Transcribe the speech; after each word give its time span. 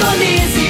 Indonésia. 0.00 0.69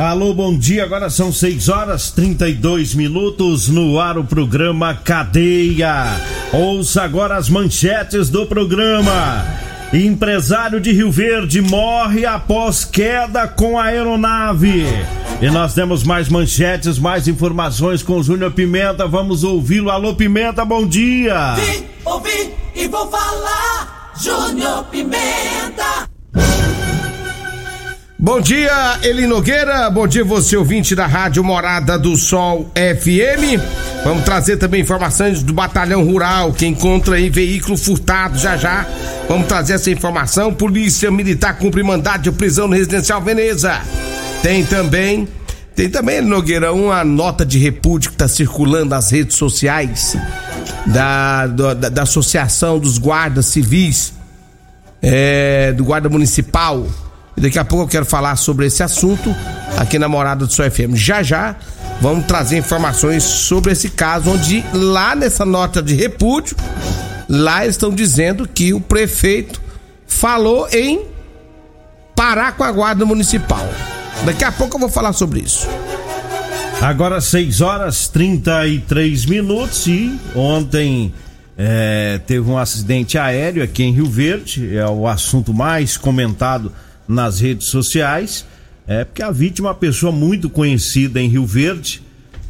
Alô, 0.00 0.32
bom 0.32 0.56
dia. 0.56 0.82
Agora 0.82 1.10
são 1.10 1.30
6 1.30 1.68
horas 1.68 2.10
32 2.10 2.94
minutos 2.94 3.68
no 3.68 4.00
ar 4.00 4.16
o 4.16 4.24
programa 4.24 4.94
Cadeia. 4.94 6.06
Ouça 6.54 7.02
agora 7.02 7.36
as 7.36 7.50
manchetes 7.50 8.30
do 8.30 8.46
programa. 8.46 9.44
Empresário 9.92 10.80
de 10.80 10.90
Rio 10.90 11.10
Verde 11.10 11.60
morre 11.60 12.24
após 12.24 12.82
queda 12.82 13.46
com 13.46 13.78
a 13.78 13.84
aeronave. 13.84 14.86
E 15.38 15.50
nós 15.50 15.74
temos 15.74 16.02
mais 16.02 16.30
manchetes, 16.30 16.98
mais 16.98 17.28
informações 17.28 18.02
com 18.02 18.22
Júnior 18.22 18.52
Pimenta. 18.52 19.06
Vamos 19.06 19.44
ouvi-lo. 19.44 19.90
Alô, 19.90 20.14
Pimenta, 20.14 20.64
bom 20.64 20.86
dia. 20.86 21.56
Vim, 21.56 21.84
ouvi 22.06 22.54
e 22.74 22.88
vou 22.88 23.06
falar. 23.10 24.14
Júnior 24.18 24.82
Pimenta. 24.84 26.09
Bom 28.22 28.38
dia, 28.38 28.98
Eli 29.02 29.26
Nogueira. 29.26 29.88
Bom 29.88 30.06
dia, 30.06 30.22
você 30.22 30.54
ouvinte 30.54 30.94
da 30.94 31.06
Rádio 31.06 31.42
Morada 31.42 31.98
do 31.98 32.18
Sol 32.18 32.70
FM. 32.74 33.58
Vamos 34.04 34.24
trazer 34.24 34.58
também 34.58 34.82
informações 34.82 35.42
do 35.42 35.54
Batalhão 35.54 36.04
Rural, 36.04 36.52
que 36.52 36.66
encontra 36.66 37.16
aí 37.16 37.30
veículo 37.30 37.78
furtado 37.78 38.38
já 38.38 38.58
já. 38.58 38.86
Vamos 39.26 39.46
trazer 39.46 39.72
essa 39.72 39.90
informação. 39.90 40.52
Polícia 40.52 41.10
Militar 41.10 41.56
cumpre 41.56 41.82
mandado 41.82 42.24
de 42.24 42.32
prisão 42.32 42.68
no 42.68 42.74
Residencial 42.74 43.22
Veneza. 43.22 43.80
Tem 44.42 44.66
também, 44.66 45.26
tem 45.74 45.88
também, 45.88 46.16
Eli 46.16 46.28
Nogueira, 46.28 46.74
uma 46.74 47.02
nota 47.02 47.42
de 47.42 47.58
repúdio 47.58 48.10
que 48.10 48.16
está 48.16 48.28
circulando 48.28 48.90
nas 48.90 49.10
redes 49.10 49.38
sociais 49.38 50.14
da, 50.84 51.46
da, 51.46 51.88
da 51.88 52.02
Associação 52.02 52.78
dos 52.78 52.98
Guardas 52.98 53.46
Civis, 53.46 54.12
é, 55.00 55.72
do 55.72 55.84
Guarda 55.84 56.10
Municipal. 56.10 56.86
E 57.36 57.40
daqui 57.40 57.58
a 57.58 57.64
pouco 57.64 57.84
eu 57.84 57.88
quero 57.88 58.04
falar 58.04 58.36
sobre 58.36 58.66
esse 58.66 58.82
assunto 58.82 59.34
aqui 59.78 59.98
na 59.98 60.08
Morada 60.08 60.46
do 60.46 60.52
Sol 60.52 60.70
FM. 60.70 60.94
Já 60.94 61.22
já 61.22 61.56
vamos 62.00 62.26
trazer 62.26 62.58
informações 62.58 63.22
sobre 63.22 63.72
esse 63.72 63.90
caso, 63.90 64.30
onde 64.30 64.64
lá 64.72 65.14
nessa 65.14 65.44
nota 65.44 65.82
de 65.82 65.94
repúdio, 65.94 66.56
lá 67.28 67.66
estão 67.66 67.90
dizendo 67.90 68.48
que 68.48 68.72
o 68.72 68.80
prefeito 68.80 69.60
falou 70.06 70.68
em 70.72 71.02
parar 72.16 72.52
com 72.52 72.64
a 72.64 72.72
guarda 72.72 73.04
municipal. 73.04 73.66
Daqui 74.24 74.44
a 74.44 74.52
pouco 74.52 74.76
eu 74.76 74.80
vou 74.80 74.88
falar 74.88 75.12
sobre 75.12 75.40
isso. 75.40 75.66
Agora 76.80 77.20
6 77.20 77.60
horas 77.60 78.08
33 78.08 79.26
minutos 79.26 79.86
e 79.86 80.18
ontem 80.34 81.12
é, 81.56 82.18
teve 82.26 82.48
um 82.50 82.56
acidente 82.56 83.18
aéreo 83.18 83.62
aqui 83.62 83.82
em 83.82 83.92
Rio 83.92 84.06
Verde, 84.06 84.76
é 84.76 84.86
o 84.86 85.06
assunto 85.06 85.52
mais 85.52 85.98
comentado 85.98 86.72
nas 87.10 87.40
redes 87.40 87.66
sociais, 87.66 88.46
é 88.86 89.04
porque 89.04 89.22
a 89.22 89.30
vítima 89.30 89.68
é 89.68 89.70
uma 89.70 89.74
pessoa 89.78 90.12
muito 90.12 90.48
conhecida 90.48 91.20
em 91.20 91.28
Rio 91.28 91.44
Verde, 91.44 92.02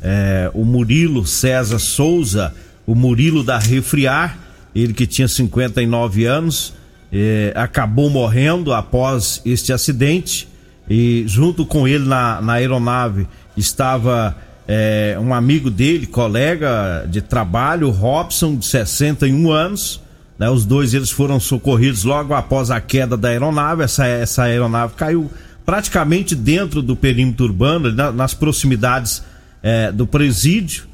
é, 0.02 0.50
o 0.54 0.64
Murilo 0.64 1.26
César 1.26 1.78
Souza, 1.78 2.54
o 2.86 2.94
Murilo 2.94 3.42
da 3.42 3.58
Refriar, 3.58 4.38
ele 4.74 4.92
que 4.92 5.06
tinha 5.06 5.26
59 5.26 6.24
anos, 6.26 6.74
é, 7.12 7.52
acabou 7.56 8.08
morrendo 8.08 8.72
após 8.72 9.42
este 9.44 9.72
acidente 9.72 10.46
e 10.88 11.24
junto 11.26 11.66
com 11.66 11.88
ele 11.88 12.06
na, 12.06 12.40
na 12.40 12.54
aeronave 12.54 13.26
estava 13.56 14.36
é, 14.68 15.16
um 15.20 15.34
amigo 15.34 15.70
dele, 15.70 16.06
colega 16.06 17.04
de 17.08 17.20
trabalho, 17.20 17.90
Robson, 17.90 18.56
de 18.56 18.66
61 18.66 19.50
anos. 19.50 20.00
Né, 20.40 20.48
os 20.48 20.64
dois 20.64 20.94
eles 20.94 21.10
foram 21.10 21.38
socorridos 21.38 22.02
logo 22.02 22.32
após 22.32 22.70
a 22.70 22.80
queda 22.80 23.14
da 23.14 23.28
aeronave. 23.28 23.82
Essa, 23.82 24.06
essa 24.06 24.44
aeronave 24.44 24.94
caiu 24.94 25.30
praticamente 25.66 26.34
dentro 26.34 26.80
do 26.80 26.96
perímetro 26.96 27.44
urbano, 27.44 27.92
na- 27.92 28.10
nas 28.10 28.32
proximidades 28.32 29.22
é, 29.62 29.92
do 29.92 30.06
presídio, 30.06 30.84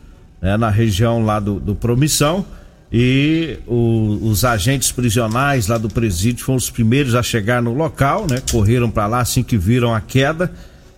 né, 0.42 0.56
na 0.56 0.68
região 0.68 1.24
lá 1.24 1.38
do, 1.38 1.60
do 1.60 1.76
Promissão. 1.76 2.44
E 2.92 3.58
o- 3.68 4.18
os 4.22 4.44
agentes 4.44 4.90
prisionais 4.90 5.68
lá 5.68 5.78
do 5.78 5.88
presídio 5.88 6.44
foram 6.44 6.56
os 6.56 6.68
primeiros 6.68 7.14
a 7.14 7.22
chegar 7.22 7.62
no 7.62 7.72
local, 7.72 8.26
né? 8.28 8.42
Correram 8.50 8.90
para 8.90 9.06
lá 9.06 9.20
assim 9.20 9.44
que 9.44 9.56
viram 9.56 9.94
a 9.94 10.00
queda 10.00 10.50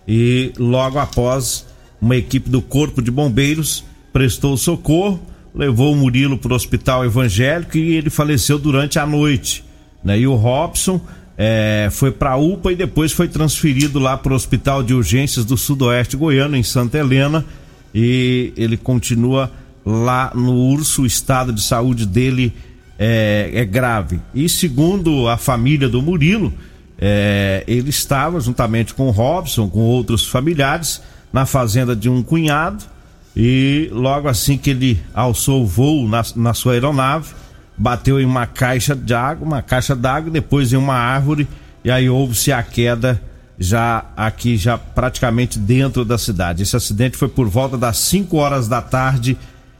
e 0.07 0.51
logo 0.57 0.97
após 0.97 1.65
uma 2.01 2.15
equipe 2.15 2.49
do 2.49 2.61
Corpo 2.63 2.99
de 3.01 3.11
Bombeiros 3.11 3.83
prestou 4.11 4.57
socorro, 4.57 5.19
levou 5.53 5.93
o 5.93 5.95
Murilo 5.95 6.37
para 6.37 6.53
o 6.53 6.55
Hospital 6.55 7.05
Evangélico 7.05 7.77
e 7.77 7.95
ele 7.95 8.09
faleceu 8.09 8.57
durante 8.57 8.99
a 8.99 9.05
noite. 9.05 9.63
Né? 10.03 10.19
E 10.19 10.27
o 10.27 10.35
Robson 10.35 11.01
eh, 11.37 11.87
foi 11.91 12.11
para 12.11 12.31
a 12.31 12.37
UPA 12.37 12.71
e 12.71 12.75
depois 12.75 13.11
foi 13.11 13.27
transferido 13.27 13.99
lá 13.99 14.17
para 14.17 14.33
o 14.33 14.35
Hospital 14.35 14.83
de 14.83 14.93
Urgências 14.93 15.45
do 15.45 15.57
Sudoeste 15.57 16.17
Goiano, 16.17 16.55
em 16.55 16.63
Santa 16.63 16.97
Helena, 16.97 17.45
e 17.93 18.53
ele 18.55 18.77
continua 18.77 19.51
lá 19.85 20.31
no 20.35 20.53
Urso, 20.53 21.03
o 21.03 21.05
estado 21.05 21.51
de 21.51 21.63
saúde 21.63 22.05
dele 22.05 22.53
é, 22.97 23.51
é 23.53 23.65
grave. 23.65 24.19
E 24.35 24.47
segundo 24.49 25.27
a 25.27 25.37
família 25.37 25.87
do 25.87 26.01
Murilo, 26.01 26.53
é, 26.97 27.63
ele 27.65 27.89
estava 27.89 28.39
juntamente 28.41 28.93
com 28.93 29.07
o 29.07 29.11
Robson, 29.11 29.69
com 29.69 29.79
outros 29.79 30.27
familiares, 30.27 31.01
na 31.31 31.45
fazenda 31.45 31.95
de 31.95 32.09
um 32.09 32.21
cunhado. 32.21 32.83
E 33.35 33.89
logo 33.91 34.27
assim 34.27 34.57
que 34.57 34.69
ele 34.69 34.99
alçou 35.13 35.63
o 35.63 35.67
voo 35.67 36.07
na, 36.07 36.23
na 36.35 36.53
sua 36.53 36.73
aeronave, 36.73 37.33
bateu 37.77 38.19
em 38.19 38.25
uma 38.25 38.45
caixa 38.45 38.95
de 38.95 39.13
água, 39.13 39.47
uma 39.47 39.61
caixa 39.61 39.95
d'água, 39.95 40.29
depois 40.29 40.73
em 40.73 40.75
uma 40.75 40.95
árvore, 40.95 41.47
e 41.83 41.89
aí 41.89 42.09
houve-se 42.09 42.51
a 42.51 42.61
queda 42.61 43.21
já 43.57 44.05
aqui, 44.15 44.57
já 44.57 44.77
praticamente 44.77 45.59
dentro 45.59 46.03
da 46.03 46.17
cidade. 46.17 46.63
Esse 46.63 46.75
acidente 46.75 47.17
foi 47.17 47.27
por 47.27 47.47
volta 47.47 47.77
das 47.77 47.97
5 47.97 48.35
horas 48.37 48.67
da 48.67 48.81
tarde 48.81 49.37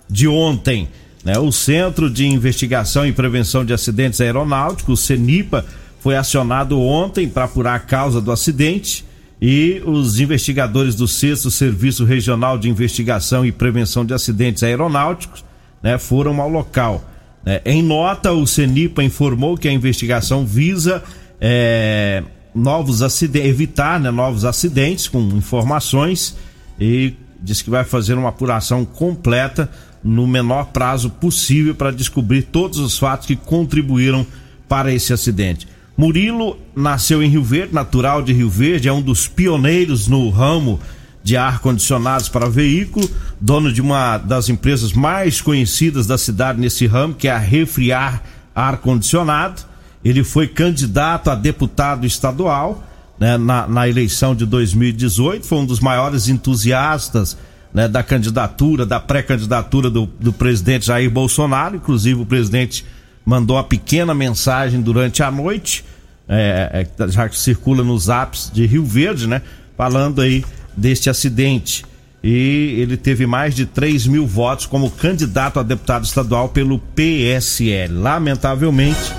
de 0.10 0.28
ontem. 0.28 0.88
Né? 1.24 1.38
O 1.38 1.52
Centro 1.52 2.10
de 2.10 2.26
Investigação 2.26 3.06
e 3.06 3.12
Prevenção 3.12 3.66
de 3.66 3.74
Acidentes 3.74 4.22
Aeronáuticos, 4.22 5.00
o 5.00 5.04
CENIPA, 5.04 5.66
foi 6.00 6.16
acionado 6.16 6.80
ontem 6.80 7.28
para 7.28 7.46
apurar 7.46 7.76
a 7.76 7.80
causa 7.80 8.22
do 8.22 8.32
acidente 8.32 9.06
e 9.42 9.82
os 9.86 10.20
investigadores 10.20 10.96
do 10.96 11.08
6 11.08 11.54
Serviço 11.54 12.04
Regional 12.04 12.58
de 12.58 12.70
Investigação 12.70 13.46
e 13.46 13.52
Prevenção 13.52 14.06
de 14.06 14.14
Acidentes 14.14 14.64
Aeronáuticos 14.64 15.46
né, 15.82 15.98
foram 15.98 16.42
ao 16.42 16.50
local. 16.50 17.04
É, 17.46 17.62
em 17.66 17.82
nota, 17.82 18.34
o 18.34 18.46
CENIPA 18.46 19.04
informou 19.04 19.58
que 19.58 19.68
a 19.68 19.72
investigação 19.72 20.46
visa 20.46 21.02
é, 21.40 22.22
novos 22.54 23.02
acidentes, 23.02 23.50
evitar 23.50 24.00
né, 24.00 24.12
novos 24.12 24.44
acidentes 24.44 25.08
com 25.08 25.20
informações 25.20 26.36
e 26.78 27.14
diz 27.42 27.62
que 27.62 27.70
vai 27.70 27.86
fazer 27.86 28.16
uma 28.16 28.30
apuração 28.30 28.84
completa 28.84 29.70
no 30.04 30.28
menor 30.28 30.66
prazo 30.66 31.10
possível 31.10 31.74
para 31.74 31.92
descobrir 31.92 32.44
todos 32.44 32.80
os 32.80 32.98
fatos 32.98 33.26
que 33.26 33.36
contribuíram 33.36 34.26
para 34.68 34.94
esse 34.94 35.14
acidente. 35.14 35.68
Murilo 36.00 36.58
nasceu 36.74 37.22
em 37.22 37.28
Rio 37.28 37.44
Verde, 37.44 37.74
natural 37.74 38.22
de 38.22 38.32
Rio 38.32 38.50
Verde, 38.50 38.88
é 38.88 38.94
um 38.94 39.02
dos 39.02 39.28
pioneiros 39.28 40.08
no 40.08 40.30
ramo 40.30 40.80
de 41.22 41.36
ar-condicionados 41.36 42.30
para 42.30 42.50
veículo, 42.50 43.06
dono 43.38 43.70
de 43.70 43.82
uma 43.82 44.18
das 44.18 44.48
empresas 44.48 44.94
mais 44.94 45.42
conhecidas 45.42 46.08
da 46.08 46.18
cidade 46.18 46.58
nesse 46.58 46.88
ramo, 46.88 47.16
que 47.16 47.28
é 47.28 47.32
a 47.32 47.38
Refriar 47.38 48.24
Ar-Condicionado. 48.56 49.62
Ele 50.02 50.24
foi 50.24 50.48
candidato 50.48 51.32
a 51.32 51.36
deputado 51.36 52.08
estadual 52.08 52.82
né, 53.20 53.38
na, 53.38 53.68
na, 53.68 53.90
eleição 53.90 54.34
de 54.34 54.46
2018, 54.46 55.46
foi 55.46 55.58
um 55.58 55.66
dos 55.66 55.82
maiores 55.82 56.30
entusiastas 56.30 57.38
né, 57.74 57.90
da 57.90 58.02
candidatura, 58.02 58.86
da 58.86 59.02
pré-candidatura 59.02 59.90
do, 59.90 60.06
do 60.18 60.32
presidente 60.32 60.86
Jair 60.86 61.12
Bolsonaro. 61.12 61.76
Inclusive, 61.76 62.22
o 62.22 62.26
presidente 62.26 62.86
mandou 63.26 63.56
uma 63.56 63.64
pequena 63.64 64.14
mensagem 64.14 64.82
durante 64.82 65.22
a 65.22 65.32
noite, 65.32 65.84
é, 66.28 66.88
é, 67.00 67.08
já 67.08 67.28
que 67.28 67.38
circula 67.38 67.84
nos 67.84 68.10
apps 68.10 68.52
de 68.54 68.66
Rio 68.66 68.86
Verde, 68.86 69.28
né? 69.28 69.42
Falando 69.76 70.22
aí 70.22 70.44
deste 70.76 71.10
acidente. 71.10 71.86
E 72.24 72.76
ele 72.80 72.98
teve 72.98 73.26
mais 73.26 73.56
de 73.56 73.66
3 73.66 74.08
mil 74.08 74.28
votos 74.28 74.66
como 74.66 74.92
candidato 74.92 75.60
a 75.60 75.64
deputado 75.64 76.04
estadual 76.04 76.50
pelo 76.50 76.80
PSL. 76.80 77.94
Lamentavelmente, 77.94 79.14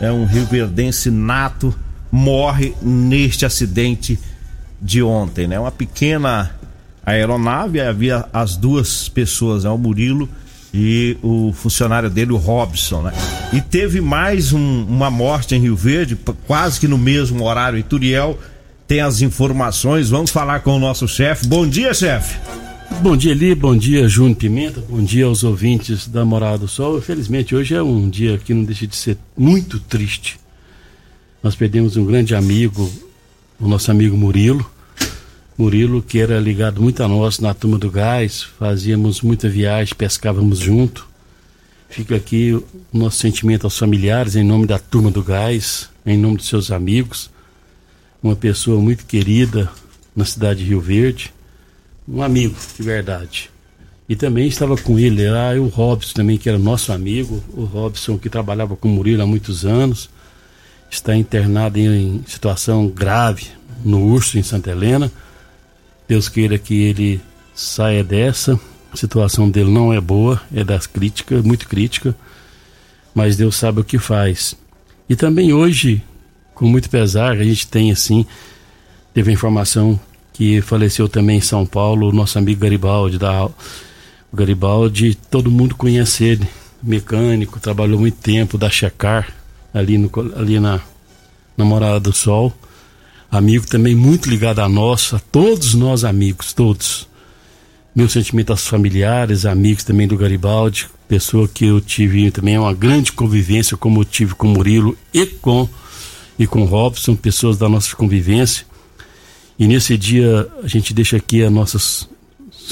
é 0.00 0.10
um 0.10 0.24
rioverdense 0.24 1.10
nato, 1.10 1.74
morre 2.10 2.74
neste 2.82 3.46
acidente 3.46 4.18
de 4.82 5.02
ontem, 5.02 5.46
né? 5.46 5.60
Uma 5.60 5.70
pequena 5.70 6.50
aeronave, 7.04 7.80
havia 7.80 8.26
as 8.32 8.56
duas 8.56 9.08
pessoas, 9.08 9.64
né? 9.64 9.70
o 9.70 9.78
Murilo 9.78 10.28
e 10.72 11.16
o 11.22 11.52
funcionário 11.52 12.08
dele, 12.08 12.32
o 12.32 12.36
Robson, 12.36 13.02
né? 13.02 13.12
E 13.52 13.60
teve 13.60 14.00
mais 14.00 14.52
um, 14.52 14.84
uma 14.84 15.10
morte 15.10 15.54
em 15.54 15.60
Rio 15.60 15.74
Verde, 15.74 16.16
quase 16.46 16.78
que 16.78 16.86
no 16.86 16.96
mesmo 16.96 17.44
horário. 17.44 17.78
E 17.78 17.82
Turiel 17.82 18.38
tem 18.86 19.00
as 19.00 19.20
informações. 19.20 20.08
Vamos 20.08 20.30
falar 20.30 20.60
com 20.60 20.76
o 20.76 20.78
nosso 20.78 21.08
chefe. 21.08 21.46
Bom 21.46 21.66
dia, 21.66 21.92
chefe. 21.92 22.38
Bom 23.02 23.16
dia, 23.16 23.32
Eli. 23.32 23.54
Bom 23.54 23.76
dia, 23.76 24.08
Júnior 24.08 24.36
Pimenta. 24.36 24.80
Bom 24.88 25.02
dia 25.02 25.26
aos 25.26 25.42
ouvintes 25.42 26.06
da 26.06 26.24
Morada 26.24 26.58
do 26.58 26.68
Sol. 26.68 26.98
Infelizmente, 26.98 27.54
hoje 27.54 27.74
é 27.74 27.82
um 27.82 28.08
dia 28.08 28.38
que 28.38 28.54
não 28.54 28.64
deixa 28.64 28.86
de 28.86 28.94
ser 28.94 29.18
muito 29.36 29.80
triste. 29.80 30.38
Nós 31.42 31.56
perdemos 31.56 31.96
um 31.96 32.04
grande 32.04 32.34
amigo, 32.34 32.90
o 33.58 33.66
nosso 33.66 33.90
amigo 33.90 34.16
Murilo 34.16 34.70
Murilo, 35.56 36.02
que 36.02 36.18
era 36.18 36.38
ligado 36.38 36.80
muito 36.80 37.02
a 37.02 37.08
nós 37.08 37.38
na 37.38 37.52
turma 37.52 37.78
do 37.78 37.90
gás, 37.90 38.42
fazíamos 38.58 39.20
muita 39.20 39.48
viagem, 39.48 39.94
pescávamos 39.94 40.58
junto. 40.58 41.06
Fica 41.88 42.16
aqui 42.16 42.54
o 42.54 42.64
nosso 42.92 43.18
sentimento 43.18 43.64
aos 43.64 43.76
familiares, 43.76 44.36
em 44.36 44.44
nome 44.44 44.66
da 44.66 44.78
turma 44.78 45.10
do 45.10 45.22
gás, 45.22 45.90
em 46.06 46.16
nome 46.16 46.36
dos 46.36 46.48
seus 46.48 46.70
amigos. 46.70 47.30
Uma 48.22 48.36
pessoa 48.36 48.80
muito 48.80 49.04
querida 49.04 49.70
na 50.14 50.24
cidade 50.24 50.60
de 50.60 50.70
Rio 50.70 50.80
Verde, 50.80 51.32
um 52.08 52.22
amigo 52.22 52.56
de 52.76 52.82
verdade. 52.82 53.50
E 54.08 54.16
também 54.16 54.46
estava 54.46 54.76
com 54.76 54.98
ele 54.98 55.28
lá 55.28 55.52
o 55.54 55.68
Robson 55.68 56.14
também, 56.14 56.38
que 56.38 56.48
era 56.48 56.58
nosso 56.58 56.92
amigo, 56.92 57.42
o 57.52 57.64
Robson 57.64 58.18
que 58.18 58.28
trabalhava 58.28 58.76
com 58.76 58.88
o 58.88 58.90
Murilo 58.90 59.22
há 59.22 59.26
muitos 59.26 59.64
anos, 59.64 60.08
está 60.90 61.14
internado 61.14 61.78
em 61.78 62.24
situação 62.26 62.88
grave 62.88 63.48
no 63.84 64.04
Urso, 64.04 64.38
em 64.38 64.42
Santa 64.42 64.70
Helena 64.70 65.12
Deus 66.10 66.28
queira 66.28 66.58
que 66.58 66.74
ele 66.74 67.20
saia 67.54 68.02
dessa. 68.02 68.58
A 68.92 68.96
situação 68.96 69.48
dele 69.48 69.70
não 69.70 69.92
é 69.92 70.00
boa, 70.00 70.42
é 70.52 70.64
das 70.64 70.84
críticas, 70.84 71.40
muito 71.44 71.68
crítica, 71.68 72.16
mas 73.14 73.36
Deus 73.36 73.54
sabe 73.54 73.80
o 73.80 73.84
que 73.84 73.96
faz. 73.96 74.56
E 75.08 75.14
também 75.14 75.52
hoje, 75.52 76.02
com 76.52 76.66
muito 76.66 76.90
pesar, 76.90 77.36
a 77.36 77.44
gente 77.44 77.64
tem 77.68 77.92
assim, 77.92 78.26
teve 79.14 79.30
a 79.30 79.34
informação 79.34 80.00
que 80.32 80.60
faleceu 80.60 81.08
também 81.08 81.38
em 81.38 81.40
São 81.40 81.64
Paulo 81.64 82.10
nosso 82.10 82.36
amigo 82.36 82.60
Garibaldi, 82.60 83.16
da 83.16 83.48
Garibaldi, 84.34 85.14
todo 85.14 85.48
mundo 85.48 85.76
conhece 85.76 86.24
ele, 86.24 86.48
mecânico, 86.82 87.60
trabalhou 87.60 88.00
muito 88.00 88.18
tempo 88.18 88.58
da 88.58 88.68
Checar, 88.68 89.32
ali, 89.72 89.96
no, 89.96 90.10
ali 90.34 90.58
na, 90.58 90.80
na 91.56 91.64
Morada 91.64 92.00
do 92.00 92.12
Sol 92.12 92.52
amigo 93.30 93.66
também 93.66 93.94
muito 93.94 94.28
ligado 94.28 94.58
a 94.60 94.68
nós, 94.68 95.14
a 95.14 95.18
todos 95.18 95.74
nós 95.74 96.04
amigos, 96.04 96.52
todos. 96.52 97.08
Meus 97.94 98.12
sentimentos 98.12 98.50
aos 98.50 98.66
familiares, 98.66 99.44
amigos 99.44 99.84
também 99.84 100.06
do 100.06 100.16
Garibaldi, 100.16 100.88
pessoa 101.08 101.48
que 101.48 101.66
eu 101.66 101.80
tive 101.80 102.30
também 102.30 102.56
uma 102.58 102.72
grande 102.72 103.12
convivência, 103.12 103.76
como 103.76 104.00
eu 104.00 104.04
tive 104.04 104.34
com 104.34 104.48
Murilo 104.48 104.96
e 105.12 105.26
com 105.26 105.68
e 106.38 106.46
com 106.46 106.64
Robson, 106.64 107.14
pessoas 107.14 107.58
da 107.58 107.68
nossa 107.68 107.94
convivência. 107.94 108.64
E 109.58 109.66
nesse 109.66 109.98
dia 109.98 110.48
a 110.62 110.66
gente 110.66 110.94
deixa 110.94 111.16
aqui 111.16 111.42
as 111.42 111.52
nossas 111.52 112.08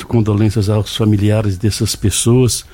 condolências 0.07 0.71
aos 0.71 0.97
familiares 0.97 1.59
dessas 1.59 1.95
pessoas 1.95 2.65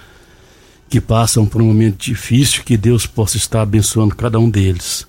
que 0.88 1.00
passam 1.00 1.46
por 1.46 1.60
um 1.60 1.66
momento 1.66 1.96
difícil, 1.96 2.62
que 2.62 2.76
Deus 2.76 3.06
possa 3.06 3.36
estar 3.36 3.62
abençoando 3.62 4.14
cada 4.14 4.38
um 4.38 4.48
deles. 4.48 5.06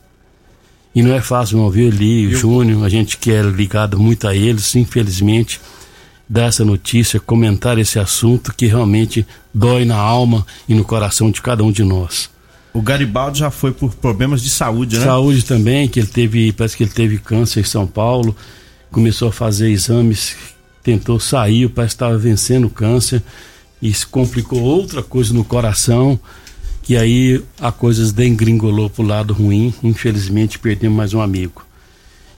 E 0.96 1.04
não 1.04 1.14
é 1.14 1.20
fácil 1.20 1.58
não 1.58 1.66
ouvir 1.66 1.92
ali, 1.92 2.26
o 2.26 2.34
Júnior, 2.34 2.86
a 2.86 2.90
gente 2.90 3.18
que 3.18 3.30
é 3.30 3.42
ligado 3.42 4.00
muito 4.00 4.26
a 4.26 4.34
eles, 4.34 4.74
infelizmente, 4.78 5.60
dar 6.28 6.44
essa 6.44 6.64
notícia, 6.64 7.20
comentar 7.20 7.78
esse 7.78 8.00
assunto 8.00 8.54
que 8.56 8.66
realmente 8.66 9.28
dói 9.54 9.84
na 9.84 9.98
alma 9.98 10.48
e 10.70 10.74
no 10.74 10.86
coração 10.86 11.30
de 11.30 11.42
cada 11.42 11.64
um 11.66 11.72
de 11.72 11.84
nós. 11.84 12.30
O 12.74 12.82
Garibaldi 12.82 13.40
já 13.40 13.52
foi 13.52 13.74
por 13.74 13.94
problemas 13.96 14.42
de 14.42 14.50
saúde, 14.50 14.98
né? 14.98 15.04
Saúde 15.06 15.44
também, 15.44 15.88
que 15.88 16.00
ele 16.00 16.08
teve, 16.08 16.54
parece 16.54 16.78
que 16.78 16.84
ele 16.84 16.92
teve 16.92 17.18
câncer 17.18 17.60
em 17.60 17.64
São 17.66 17.86
Paulo, 17.86 18.36
começou 18.90 19.28
a 19.28 19.32
fazer 19.34 19.70
exames, 19.70 20.36
tentou 20.82 21.20
sair, 21.20 21.68
parece 21.70 21.96
que 21.96 22.04
estava 22.04 22.18
vencendo 22.18 22.68
o 22.68 22.70
câncer 22.70 23.22
e 23.82 23.94
se 23.94 24.08
complicou 24.08 24.62
outra 24.62 25.04
coisa 25.04 25.34
no 25.34 25.44
coração 25.44 26.18
que 26.86 26.96
aí 26.96 27.44
a 27.60 27.72
coisa 27.72 28.14
dengringolou 28.14 28.92
pro 28.92 29.04
lado 29.04 29.34
ruim, 29.34 29.74
infelizmente 29.82 30.60
perdemos 30.60 30.96
mais 30.96 31.14
um 31.16 31.20
amigo. 31.20 31.66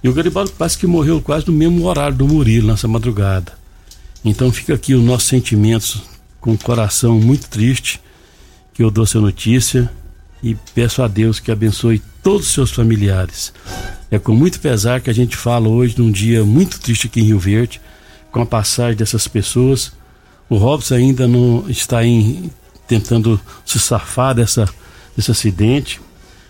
E 0.01 0.07
o 0.07 0.13
Garibaldi 0.13 0.53
parece 0.57 0.77
que 0.77 0.87
morreu 0.87 1.21
quase 1.21 1.45
no 1.47 1.51
mesmo 1.51 1.83
horário 1.85 2.15
do 2.15 2.25
Murilo, 2.25 2.67
nessa 2.67 2.87
madrugada. 2.87 3.51
Então 4.23 4.49
fica 4.49 4.73
aqui 4.73 4.93
os 4.93 5.03
nossos 5.03 5.27
sentimentos 5.27 6.01
com 6.39 6.53
o 6.53 6.57
coração 6.57 7.19
muito 7.19 7.49
triste, 7.49 7.99
que 8.73 8.81
eu 8.81 8.89
dou 8.89 9.03
essa 9.03 9.19
notícia 9.19 9.91
e 10.41 10.55
peço 10.73 11.03
a 11.03 11.09
Deus 11.09 11.41
que 11.41 11.51
abençoe 11.51 12.01
todos 12.23 12.47
os 12.47 12.53
seus 12.53 12.71
familiares. 12.71 13.51
É 14.09 14.17
com 14.17 14.33
muito 14.33 14.61
pesar 14.61 15.01
que 15.01 15.09
a 15.09 15.13
gente 15.13 15.35
fala 15.35 15.67
hoje 15.67 15.95
num 15.97 16.09
dia 16.09 16.45
muito 16.45 16.79
triste 16.79 17.07
aqui 17.07 17.19
em 17.19 17.25
Rio 17.25 17.39
Verde, 17.39 17.81
com 18.31 18.41
a 18.41 18.45
passagem 18.45 18.95
dessas 18.95 19.27
pessoas. 19.27 19.91
O 20.47 20.55
Robson 20.55 20.95
ainda 20.95 21.27
não 21.27 21.65
está 21.67 22.05
em 22.05 22.49
tentando 22.87 23.39
se 23.65 23.79
safar 23.79 24.33
dessa, 24.33 24.67
desse 25.15 25.31
acidente, 25.31 25.99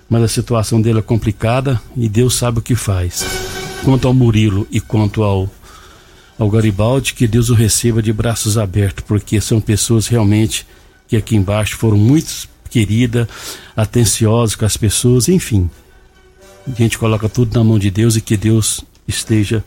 mas 0.10 0.24
a 0.24 0.28
situação 0.28 0.80
dele 0.80 1.00
é 1.00 1.02
complicada 1.02 1.82
e 1.96 2.08
Deus 2.08 2.36
sabe 2.36 2.60
o 2.60 2.62
que 2.62 2.76
faz. 2.76 3.26
Quanto 3.84 4.08
ao 4.08 4.14
Murilo 4.14 4.68
e 4.72 4.80
quanto 4.80 5.24
ao, 5.24 5.50
ao 6.38 6.50
Garibaldi, 6.50 7.14
que 7.14 7.28
Deus 7.28 7.50
o 7.50 7.54
receba 7.54 8.02
de 8.02 8.14
braços 8.14 8.58
abertos, 8.58 9.04
porque 9.08 9.42
são 9.42 9.60
pessoas 9.60 10.08
realmente 10.08 10.66
que 11.08 11.16
aqui 11.16 11.36
embaixo 11.36 11.78
foram 11.78 11.98
muito 11.98 12.48
queridas, 12.70 13.28
atenciosas 13.76 14.56
com 14.56 14.66
as 14.66 14.78
pessoas, 14.78 15.30
enfim. 15.30 15.70
A 16.68 16.76
gente 16.76 16.98
coloca 16.98 17.30
tudo 17.30 17.58
na 17.58 17.64
mão 17.64 17.80
de 17.80 17.90
Deus 17.90 18.16
e 18.16 18.22
que 18.22 18.36
Deus 18.36 18.82
esteja 19.08 19.64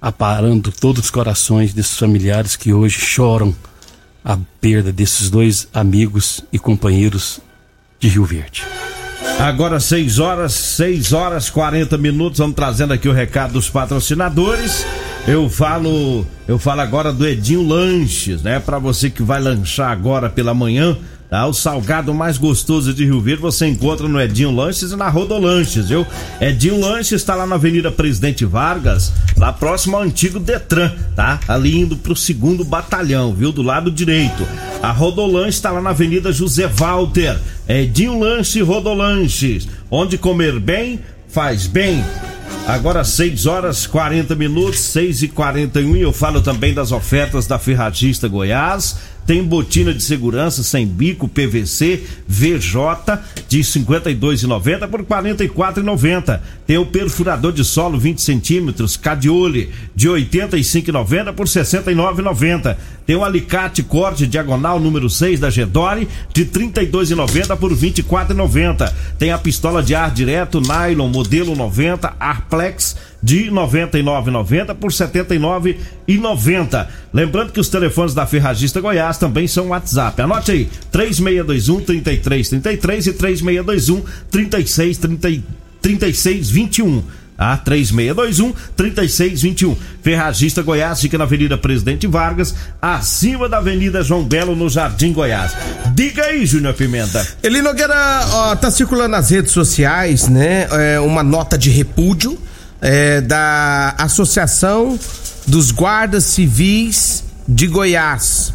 aparando 0.00 0.70
todos 0.70 1.04
os 1.04 1.10
corações 1.10 1.72
desses 1.72 1.96
familiares 1.96 2.56
que 2.56 2.72
hoje 2.72 2.98
choram 2.98 3.54
a 4.24 4.38
perda 4.60 4.92
desses 4.92 5.30
dois 5.30 5.68
amigos 5.72 6.42
e 6.52 6.58
companheiros 6.58 7.40
de 7.98 8.08
Rio 8.08 8.24
Verde. 8.24 8.64
Agora 9.38 9.80
6 9.80 10.18
horas, 10.18 10.52
6 10.52 11.12
horas 11.12 11.48
40 11.48 11.96
minutos, 11.96 12.38
vamos 12.38 12.56
trazendo 12.56 12.92
aqui 12.92 13.08
o 13.08 13.12
recado 13.12 13.54
dos 13.54 13.70
patrocinadores. 13.70 14.86
Eu 15.26 15.48
falo, 15.48 16.26
eu 16.48 16.58
falo 16.58 16.80
agora 16.80 17.12
do 17.12 17.26
Edinho 17.26 17.66
Lanches, 17.66 18.42
né? 18.42 18.58
Para 18.60 18.78
você 18.78 19.08
que 19.08 19.22
vai 19.22 19.40
lanchar 19.40 19.90
agora 19.90 20.28
pela 20.28 20.52
manhã, 20.52 20.96
tá? 21.30 21.46
O 21.46 21.54
salgado 21.54 22.12
mais 22.12 22.36
gostoso 22.36 22.92
de 22.92 23.04
Rio 23.04 23.20
Verde 23.20 23.40
você 23.40 23.66
encontra 23.66 24.08
no 24.08 24.20
Edinho 24.20 24.50
Lanches 24.50 24.90
e 24.90 24.96
na 24.96 25.08
Rodolanches, 25.08 25.88
viu? 25.88 26.04
Edinho 26.40 26.80
Lanches 26.80 27.12
está 27.12 27.36
lá 27.36 27.46
na 27.46 27.54
Avenida 27.54 27.90
Presidente 27.90 28.44
Vargas, 28.44 29.12
lá 29.36 29.52
próximo 29.52 29.96
ao 29.96 30.02
antigo 30.02 30.40
Detran, 30.40 30.92
tá? 31.14 31.38
Ali 31.46 31.78
indo 31.78 31.96
pro 31.96 32.16
segundo 32.16 32.64
batalhão, 32.64 33.32
viu? 33.32 33.52
Do 33.52 33.62
lado 33.62 33.90
direito. 33.90 34.46
A 34.82 34.90
Rodolanches 34.90 35.54
está 35.54 35.70
lá 35.70 35.80
na 35.80 35.90
Avenida 35.90 36.32
José 36.32 36.66
Walter. 36.66 37.38
Edinho 37.68 38.18
Lanche 38.18 38.60
Rodolanches, 38.60 39.68
onde 39.90 40.18
comer 40.18 40.58
bem 40.58 40.98
faz 41.28 41.66
bem. 41.66 42.04
Agora 42.66 43.02
6 43.02 43.46
horas 43.46 43.86
40 43.86 44.34
minutos, 44.34 44.80
6 44.80 45.22
e 45.22 45.28
41 45.28 45.96
e 45.96 46.02
eu 46.02 46.12
falo 46.12 46.40
também 46.40 46.74
das 46.74 46.92
ofertas 46.92 47.46
da 47.46 47.58
Ferragista 47.58 48.28
Goiás. 48.28 48.96
Tem 49.30 49.44
botina 49.44 49.94
de 49.94 50.02
segurança 50.02 50.60
sem 50.64 50.84
bico 50.84 51.28
PVC 51.28 52.02
VJ 52.26 53.20
de 53.48 53.60
52,90 53.60 54.88
por 54.88 55.04
44,90. 55.04 56.40
Tem 56.66 56.76
o 56.76 56.86
perfurador 56.86 57.52
de 57.52 57.64
solo 57.64 57.96
20 57.96 58.20
centímetros 58.20 58.96
Cadiole 58.96 59.70
de 59.94 60.08
85,90 60.08 61.32
por 61.32 61.46
69,90. 61.46 62.76
Tem 63.06 63.14
o 63.14 63.24
alicate 63.24 63.84
corte 63.84 64.26
diagonal 64.26 64.80
número 64.80 65.08
6 65.08 65.38
da 65.38 65.48
Gedore 65.48 66.08
de 66.34 66.44
32,90 66.46 67.56
por 67.56 67.72
24,90. 67.72 68.92
Tem 69.16 69.30
a 69.30 69.38
pistola 69.38 69.80
de 69.80 69.94
ar 69.94 70.10
direto 70.10 70.60
nylon 70.60 71.08
modelo 71.08 71.54
90 71.54 72.16
Arplex 72.18 72.96
de 73.22 73.50
99,90 73.50 74.74
por 74.74 74.90
79,90. 74.90 76.86
Lembrando 77.12 77.52
que 77.52 77.60
os 77.60 77.68
telefones 77.68 78.14
da 78.14 78.26
Ferragista 78.26 78.80
Goiás 78.80 79.18
também 79.18 79.46
são 79.46 79.68
WhatsApp. 79.68 80.22
Anote 80.22 80.52
aí: 80.52 80.68
3621 80.90 81.80
3333 81.84 83.06
e 83.06 83.12
3621 83.12 84.02
3630 84.30 85.44
3621. 85.82 87.02
A 87.36 87.56
3621 87.56 88.52
3621. 88.76 89.76
Ferragista 90.02 90.60
Goiás 90.60 91.00
fica 91.00 91.16
na 91.16 91.24
Avenida 91.24 91.56
Presidente 91.56 92.06
Vargas, 92.06 92.54
acima 92.82 93.48
da 93.48 93.56
Avenida 93.56 94.02
João 94.02 94.24
Belo, 94.24 94.54
no 94.54 94.68
Jardim 94.68 95.10
Goiás. 95.14 95.56
Diga 95.94 96.24
aí, 96.24 96.44
Júnior 96.44 96.74
Pimenta. 96.74 97.26
Eli 97.42 97.62
Nogueira, 97.62 98.26
ó, 98.30 98.56
tá 98.56 98.70
circulando 98.70 99.12
nas 99.12 99.30
redes 99.30 99.52
sociais, 99.52 100.28
né? 100.28 100.68
É, 100.70 101.00
uma 101.00 101.22
nota 101.22 101.56
de 101.56 101.70
repúdio 101.70 102.38
é, 102.80 103.20
da 103.20 103.94
Associação 103.98 104.98
dos 105.46 105.70
Guardas 105.70 106.24
Civis 106.24 107.24
de 107.46 107.66
Goiás. 107.66 108.54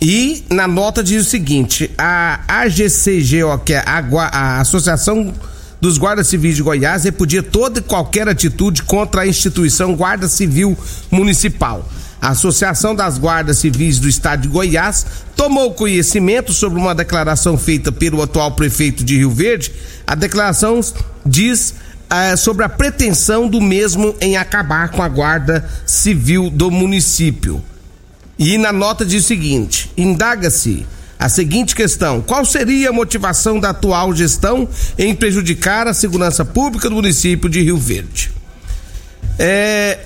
E 0.00 0.44
na 0.50 0.68
nota 0.68 1.02
diz 1.02 1.26
o 1.26 1.30
seguinte: 1.30 1.90
a 1.98 2.40
AGCGO, 2.46 3.58
que 3.64 3.74
é 3.74 3.82
a, 3.84 3.98
a 4.32 4.60
Associação 4.60 5.32
dos 5.80 5.98
Guardas 5.98 6.28
Civis 6.28 6.56
de 6.56 6.62
Goiás, 6.62 7.04
repudia 7.04 7.42
toda 7.42 7.78
e 7.80 7.82
qualquer 7.82 8.28
atitude 8.28 8.82
contra 8.82 9.22
a 9.22 9.26
instituição 9.26 9.94
Guarda 9.94 10.28
Civil 10.28 10.76
Municipal. 11.10 11.88
A 12.20 12.30
Associação 12.30 12.96
das 12.96 13.16
Guardas 13.16 13.58
Civis 13.58 14.00
do 14.00 14.08
Estado 14.08 14.42
de 14.42 14.48
Goiás 14.48 15.06
tomou 15.36 15.72
conhecimento 15.72 16.52
sobre 16.52 16.78
uma 16.80 16.94
declaração 16.94 17.56
feita 17.56 17.92
pelo 17.92 18.20
atual 18.20 18.52
prefeito 18.52 19.04
de 19.04 19.16
Rio 19.16 19.30
Verde. 19.30 19.72
A 20.04 20.16
declaração 20.16 20.80
diz 21.24 21.74
eh, 22.10 22.36
sobre 22.36 22.64
a 22.64 22.68
pretensão 22.68 23.48
do 23.48 23.60
mesmo 23.60 24.14
em 24.20 24.36
acabar 24.36 24.90
com 24.90 25.02
a 25.02 25.08
Guarda 25.08 25.68
Civil 25.86 26.50
do 26.50 26.70
município. 26.70 27.62
E 28.38 28.56
na 28.56 28.72
nota 28.72 29.04
diz 29.04 29.24
o 29.24 29.26
seguinte: 29.26 29.90
indaga-se 29.96 30.86
a 31.18 31.28
seguinte 31.28 31.74
questão: 31.74 32.20
qual 32.20 32.44
seria 32.44 32.90
a 32.90 32.92
motivação 32.92 33.58
da 33.58 33.70
atual 33.70 34.14
gestão 34.14 34.68
em 34.96 35.14
prejudicar 35.14 35.88
a 35.88 35.94
segurança 35.94 36.44
pública 36.44 36.88
do 36.88 36.94
município 36.94 37.50
de 37.50 37.60
Rio 37.60 37.76
Verde? 37.76 38.30
É, 39.38 39.98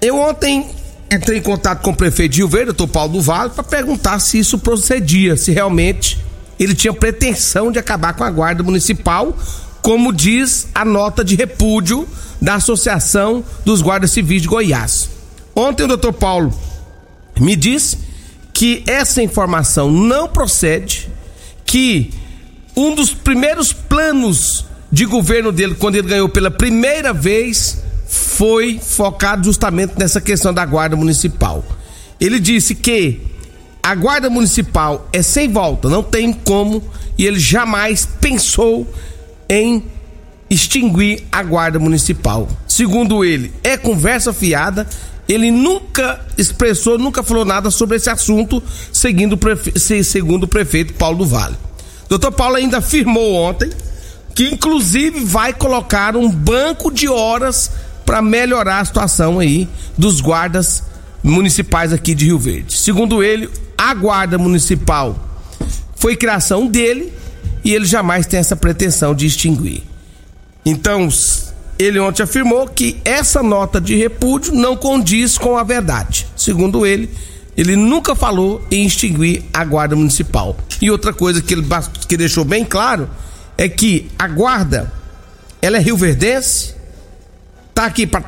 eu 0.00 0.18
ontem 0.18 0.66
entrei 1.10 1.38
em 1.38 1.42
contato 1.42 1.82
com 1.82 1.90
o 1.90 1.96
prefeito 1.96 2.32
de 2.32 2.38
Rio 2.38 2.48
Verde, 2.48 2.66
doutor 2.66 2.88
Paulo 2.88 3.12
do 3.12 3.20
Vale, 3.20 3.50
para 3.50 3.62
perguntar 3.62 4.18
se 4.18 4.38
isso 4.38 4.58
procedia, 4.58 5.36
se 5.36 5.52
realmente 5.52 6.18
ele 6.58 6.74
tinha 6.74 6.92
pretensão 6.92 7.70
de 7.70 7.78
acabar 7.78 8.14
com 8.14 8.24
a 8.24 8.30
guarda 8.30 8.62
municipal, 8.62 9.36
como 9.84 10.14
diz 10.14 10.66
a 10.74 10.82
nota 10.82 11.22
de 11.22 11.36
repúdio 11.36 12.08
da 12.40 12.54
Associação 12.54 13.44
dos 13.66 13.82
Guardas 13.82 14.12
Civis 14.12 14.40
de 14.40 14.48
Goiás. 14.48 15.10
Ontem 15.54 15.84
o 15.84 15.86
doutor 15.86 16.14
Paulo 16.14 16.58
me 17.38 17.54
disse 17.54 17.98
que 18.50 18.82
essa 18.86 19.22
informação 19.22 19.92
não 19.92 20.26
procede, 20.26 21.10
que 21.66 22.10
um 22.74 22.94
dos 22.94 23.12
primeiros 23.12 23.74
planos 23.74 24.64
de 24.90 25.04
governo 25.04 25.52
dele, 25.52 25.74
quando 25.74 25.96
ele 25.96 26.08
ganhou 26.08 26.30
pela 26.30 26.50
primeira 26.50 27.12
vez, 27.12 27.82
foi 28.06 28.78
focado 28.78 29.44
justamente 29.44 29.98
nessa 29.98 30.18
questão 30.18 30.54
da 30.54 30.64
guarda 30.64 30.96
municipal. 30.96 31.62
Ele 32.18 32.40
disse 32.40 32.74
que 32.74 33.20
a 33.82 33.94
guarda 33.94 34.30
municipal 34.30 35.06
é 35.12 35.20
sem 35.20 35.52
volta, 35.52 35.90
não 35.90 36.02
tem 36.02 36.32
como, 36.32 36.82
e 37.18 37.26
ele 37.26 37.38
jamais 37.38 38.08
pensou 38.18 38.88
em 39.54 39.84
extinguir 40.50 41.24
a 41.30 41.42
guarda 41.42 41.78
municipal. 41.78 42.48
Segundo 42.66 43.24
ele, 43.24 43.52
é 43.62 43.76
conversa 43.76 44.32
fiada 44.32 44.86
ele 45.28 45.50
nunca 45.50 46.20
expressou, 46.36 46.98
nunca 46.98 47.22
falou 47.22 47.44
nada 47.44 47.70
sobre 47.70 47.96
esse 47.96 48.10
assunto, 48.10 48.62
seguindo, 48.92 49.38
segundo 50.04 50.44
o 50.44 50.48
prefeito 50.48 50.92
Paulo 50.94 51.18
do 51.18 51.26
Vale. 51.26 51.56
Doutor 52.08 52.32
Paulo 52.32 52.56
ainda 52.56 52.78
afirmou 52.78 53.34
ontem 53.34 53.70
que, 54.34 54.48
inclusive, 54.48 55.20
vai 55.20 55.52
colocar 55.54 56.16
um 56.16 56.30
banco 56.30 56.92
de 56.92 57.08
horas 57.08 57.70
para 58.04 58.20
melhorar 58.20 58.80
a 58.80 58.84
situação 58.84 59.38
aí 59.38 59.66
dos 59.96 60.20
guardas 60.20 60.82
municipais 61.22 61.92
aqui 61.92 62.14
de 62.14 62.26
Rio 62.26 62.38
Verde. 62.38 62.76
Segundo 62.76 63.22
ele, 63.22 63.48
a 63.78 63.94
guarda 63.94 64.36
municipal 64.36 65.16
foi 65.96 66.16
criação 66.16 66.66
dele 66.66 67.12
e 67.64 67.74
ele 67.74 67.86
jamais 67.86 68.26
tem 68.26 68.38
essa 68.38 68.54
pretensão 68.54 69.14
de 69.14 69.26
extinguir. 69.26 69.82
Então, 70.64 71.08
ele 71.78 71.98
ontem 71.98 72.22
afirmou 72.22 72.68
que 72.68 73.00
essa 73.04 73.42
nota 73.42 73.80
de 73.80 73.96
repúdio 73.96 74.54
não 74.54 74.76
condiz 74.76 75.38
com 75.38 75.56
a 75.56 75.62
verdade. 75.62 76.26
Segundo 76.36 76.86
ele, 76.86 77.10
ele 77.56 77.76
nunca 77.76 78.14
falou 78.14 78.64
em 78.70 78.84
extinguir 78.86 79.44
a 79.52 79.64
guarda 79.64 79.96
municipal. 79.96 80.56
E 80.80 80.90
outra 80.90 81.12
coisa 81.12 81.40
que 81.40 81.54
ele 81.54 81.66
que 82.08 82.16
deixou 82.16 82.44
bem 82.44 82.64
claro 82.64 83.08
é 83.56 83.68
que 83.68 84.10
a 84.18 84.28
guarda 84.28 84.92
ela 85.62 85.76
é 85.78 85.80
rioverdense, 85.80 86.74
tá 87.72 87.86
aqui 87.86 88.06
para 88.06 88.24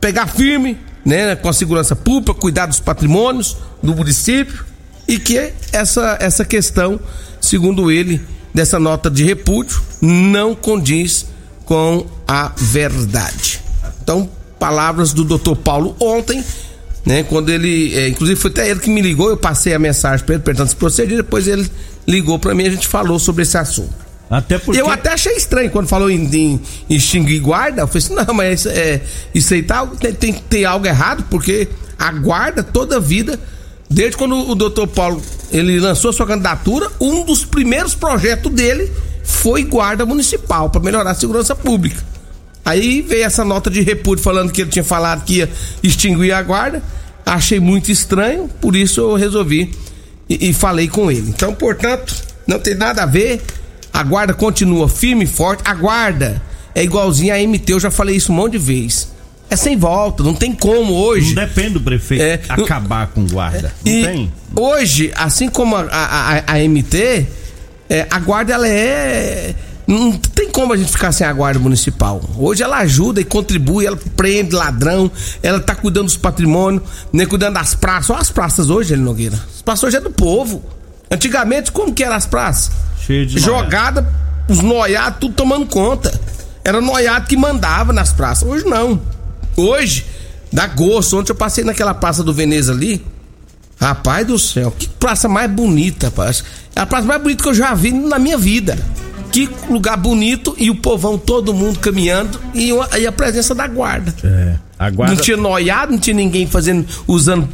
pegar 0.00 0.26
firme, 0.26 0.76
né, 1.04 1.34
com 1.34 1.48
a 1.48 1.52
segurança 1.52 1.96
pública, 1.96 2.34
cuidar 2.34 2.66
dos 2.66 2.80
patrimônios 2.80 3.56
do 3.82 3.94
município 3.94 4.64
e 5.06 5.18
que 5.18 5.52
essa 5.72 6.18
essa 6.20 6.44
questão, 6.44 7.00
segundo 7.40 7.90
ele, 7.90 8.20
dessa 8.52 8.78
nota 8.78 9.10
de 9.10 9.24
repúdio 9.24 9.80
não 10.00 10.54
condiz 10.54 11.26
com 11.64 12.06
a 12.26 12.52
verdade. 12.56 13.60
Então, 14.02 14.28
palavras 14.58 15.12
do 15.12 15.24
Dr. 15.24 15.54
Paulo 15.56 15.94
ontem, 16.00 16.42
né? 17.04 17.22
Quando 17.22 17.50
ele, 17.50 17.94
é, 17.94 18.08
inclusive 18.08 18.40
foi 18.40 18.50
até 18.50 18.68
ele 18.68 18.80
que 18.80 18.90
me 18.90 19.00
ligou, 19.00 19.30
eu 19.30 19.36
passei 19.36 19.74
a 19.74 19.78
mensagem 19.78 20.24
para 20.24 20.34
ele 20.34 20.44
perguntando 20.44 20.70
se 20.70 20.76
procedia, 20.76 21.16
depois 21.16 21.46
ele 21.46 21.70
ligou 22.06 22.38
para 22.38 22.54
mim 22.54 22.64
e 22.64 22.68
a 22.68 22.70
gente 22.70 22.88
falou 22.88 23.18
sobre 23.18 23.42
esse 23.42 23.56
assunto. 23.56 24.08
Até 24.30 24.58
porque... 24.58 24.80
Eu 24.80 24.90
até 24.90 25.12
achei 25.12 25.34
estranho 25.34 25.70
quando 25.70 25.88
falou 25.88 26.10
em, 26.10 26.24
em, 26.24 26.60
em 26.88 26.94
extinguir 26.94 27.40
guarda. 27.40 27.82
Eu 27.82 27.86
falei 27.86 28.04
assim: 28.04 28.14
não, 28.14 28.34
mas 28.34 28.66
é, 28.66 29.00
isso 29.34 29.54
aí 29.54 29.62
tá, 29.62 29.86
tem, 29.86 30.12
tem, 30.12 30.32
tem 30.34 30.64
algo 30.64 30.86
errado, 30.86 31.24
porque 31.30 31.68
a 31.98 32.12
guarda 32.12 32.62
toda 32.62 32.96
a 32.96 33.00
vida, 33.00 33.40
desde 33.88 34.16
quando 34.16 34.50
o 34.50 34.54
doutor 34.54 34.86
Paulo 34.86 35.22
ele 35.50 35.80
lançou 35.80 36.12
sua 36.12 36.26
candidatura, 36.26 36.90
um 37.00 37.24
dos 37.24 37.44
primeiros 37.44 37.94
projetos 37.94 38.52
dele 38.52 38.90
foi 39.22 39.62
guarda 39.64 40.04
municipal 40.04 40.70
para 40.70 40.80
melhorar 40.80 41.10
a 41.10 41.14
segurança 41.14 41.54
pública. 41.54 42.02
Aí 42.64 43.00
veio 43.00 43.24
essa 43.24 43.44
nota 43.44 43.70
de 43.70 43.80
repúdio 43.80 44.22
falando 44.22 44.52
que 44.52 44.60
ele 44.60 44.70
tinha 44.70 44.84
falado 44.84 45.24
que 45.24 45.38
ia 45.38 45.50
extinguir 45.82 46.32
a 46.32 46.42
guarda. 46.42 46.82
Achei 47.24 47.58
muito 47.58 47.90
estranho, 47.90 48.48
por 48.60 48.76
isso 48.76 49.00
eu 49.00 49.14
resolvi 49.14 49.74
e, 50.28 50.50
e 50.50 50.52
falei 50.52 50.88
com 50.88 51.10
ele. 51.10 51.30
Então, 51.30 51.54
portanto, 51.54 52.14
não 52.46 52.58
tem 52.58 52.74
nada 52.74 53.02
a 53.02 53.06
ver. 53.06 53.42
A 53.92 54.02
guarda 54.02 54.34
continua 54.34 54.88
firme 54.88 55.24
e 55.24 55.26
forte. 55.26 55.62
A 55.64 55.74
guarda 55.74 56.42
é 56.74 56.82
igualzinha 56.82 57.34
a 57.34 57.38
MT, 57.38 57.72
eu 57.72 57.80
já 57.80 57.90
falei 57.90 58.16
isso 58.16 58.32
um 58.32 58.34
monte 58.36 58.52
de 58.52 58.58
vezes. 58.58 59.08
É 59.50 59.56
sem 59.56 59.76
volta, 59.76 60.22
não 60.22 60.34
tem 60.34 60.52
como 60.52 60.92
hoje. 60.94 61.34
Não 61.34 61.46
depende 61.46 61.70
do 61.70 61.80
prefeito 61.80 62.22
é, 62.22 62.40
acabar 62.48 63.06
com 63.08 63.26
guarda. 63.26 63.72
Não 63.84 63.92
tem. 64.02 64.32
Hoje, 64.54 65.10
assim 65.16 65.48
como 65.48 65.74
a, 65.74 65.86
a, 65.90 66.38
a, 66.38 66.54
a 66.54 66.68
MT, 66.68 67.26
é, 67.88 68.06
a 68.10 68.18
guarda 68.18 68.52
ela 68.52 68.68
é. 68.68 69.54
Não 69.86 70.12
tem 70.12 70.50
como 70.50 70.74
a 70.74 70.76
gente 70.76 70.92
ficar 70.92 71.12
sem 71.12 71.26
a 71.26 71.32
guarda 71.32 71.58
municipal. 71.58 72.20
Hoje 72.36 72.62
ela 72.62 72.76
ajuda 72.78 73.22
e 73.22 73.24
contribui, 73.24 73.86
ela 73.86 73.98
prende 74.14 74.54
ladrão, 74.54 75.10
ela 75.42 75.58
tá 75.60 75.74
cuidando 75.74 76.04
dos 76.04 76.16
patrimônios, 76.16 76.82
né, 77.10 77.24
cuidando 77.24 77.54
das 77.54 77.74
praças. 77.74 78.10
Olha 78.10 78.20
as 78.20 78.30
praças 78.30 78.68
hoje, 78.68 78.92
ele 78.92 79.00
Nogueira. 79.00 79.36
As 79.56 79.62
praças 79.62 79.84
hoje 79.84 79.96
é 79.96 80.00
do 80.00 80.10
povo. 80.10 80.62
Antigamente, 81.10 81.72
como 81.72 81.94
que 81.94 82.04
eram 82.04 82.16
as 82.16 82.26
praças? 82.26 82.70
Cheio 83.00 83.24
de 83.24 83.38
Jogada, 83.38 84.06
os 84.46 84.60
noiados 84.60 85.20
tudo 85.20 85.34
tomando 85.34 85.64
conta. 85.64 86.20
Era 86.62 86.82
noiado 86.82 87.26
que 87.26 87.34
mandava 87.34 87.90
nas 87.90 88.12
praças. 88.12 88.46
Hoje 88.46 88.66
não. 88.66 89.00
Hoje, 89.60 90.04
dá 90.52 90.66
gosto. 90.66 91.18
Ontem 91.18 91.32
eu 91.32 91.36
passei 91.36 91.64
naquela 91.64 91.92
praça 91.92 92.22
do 92.22 92.32
Veneza 92.32 92.72
ali. 92.72 93.04
Rapaz 93.80 94.26
do 94.26 94.38
céu, 94.38 94.72
que 94.76 94.88
praça 94.88 95.28
mais 95.28 95.50
bonita, 95.50 96.06
rapaz. 96.06 96.42
É 96.74 96.80
a 96.80 96.86
praça 96.86 97.06
mais 97.06 97.22
bonita 97.22 97.42
que 97.42 97.48
eu 97.48 97.54
já 97.54 97.74
vi 97.74 97.92
na 97.92 98.18
minha 98.18 98.36
vida. 98.36 98.76
Que 99.30 99.48
lugar 99.68 99.96
bonito 99.96 100.54
e 100.58 100.70
o 100.70 100.74
povão, 100.74 101.18
todo 101.18 101.54
mundo 101.54 101.78
caminhando 101.78 102.40
e, 102.54 102.70
e 102.98 103.06
a 103.06 103.12
presença 103.12 103.54
da 103.54 103.68
guarda. 103.68 104.14
É, 104.24 104.56
a 104.78 104.90
guarda... 104.90 105.14
Não 105.14 105.22
tinha 105.22 105.36
noiado, 105.36 105.92
não 105.92 105.98
tinha 105.98 106.16
ninguém 106.16 106.46
fazendo, 106.46 106.88
usando 107.06 107.48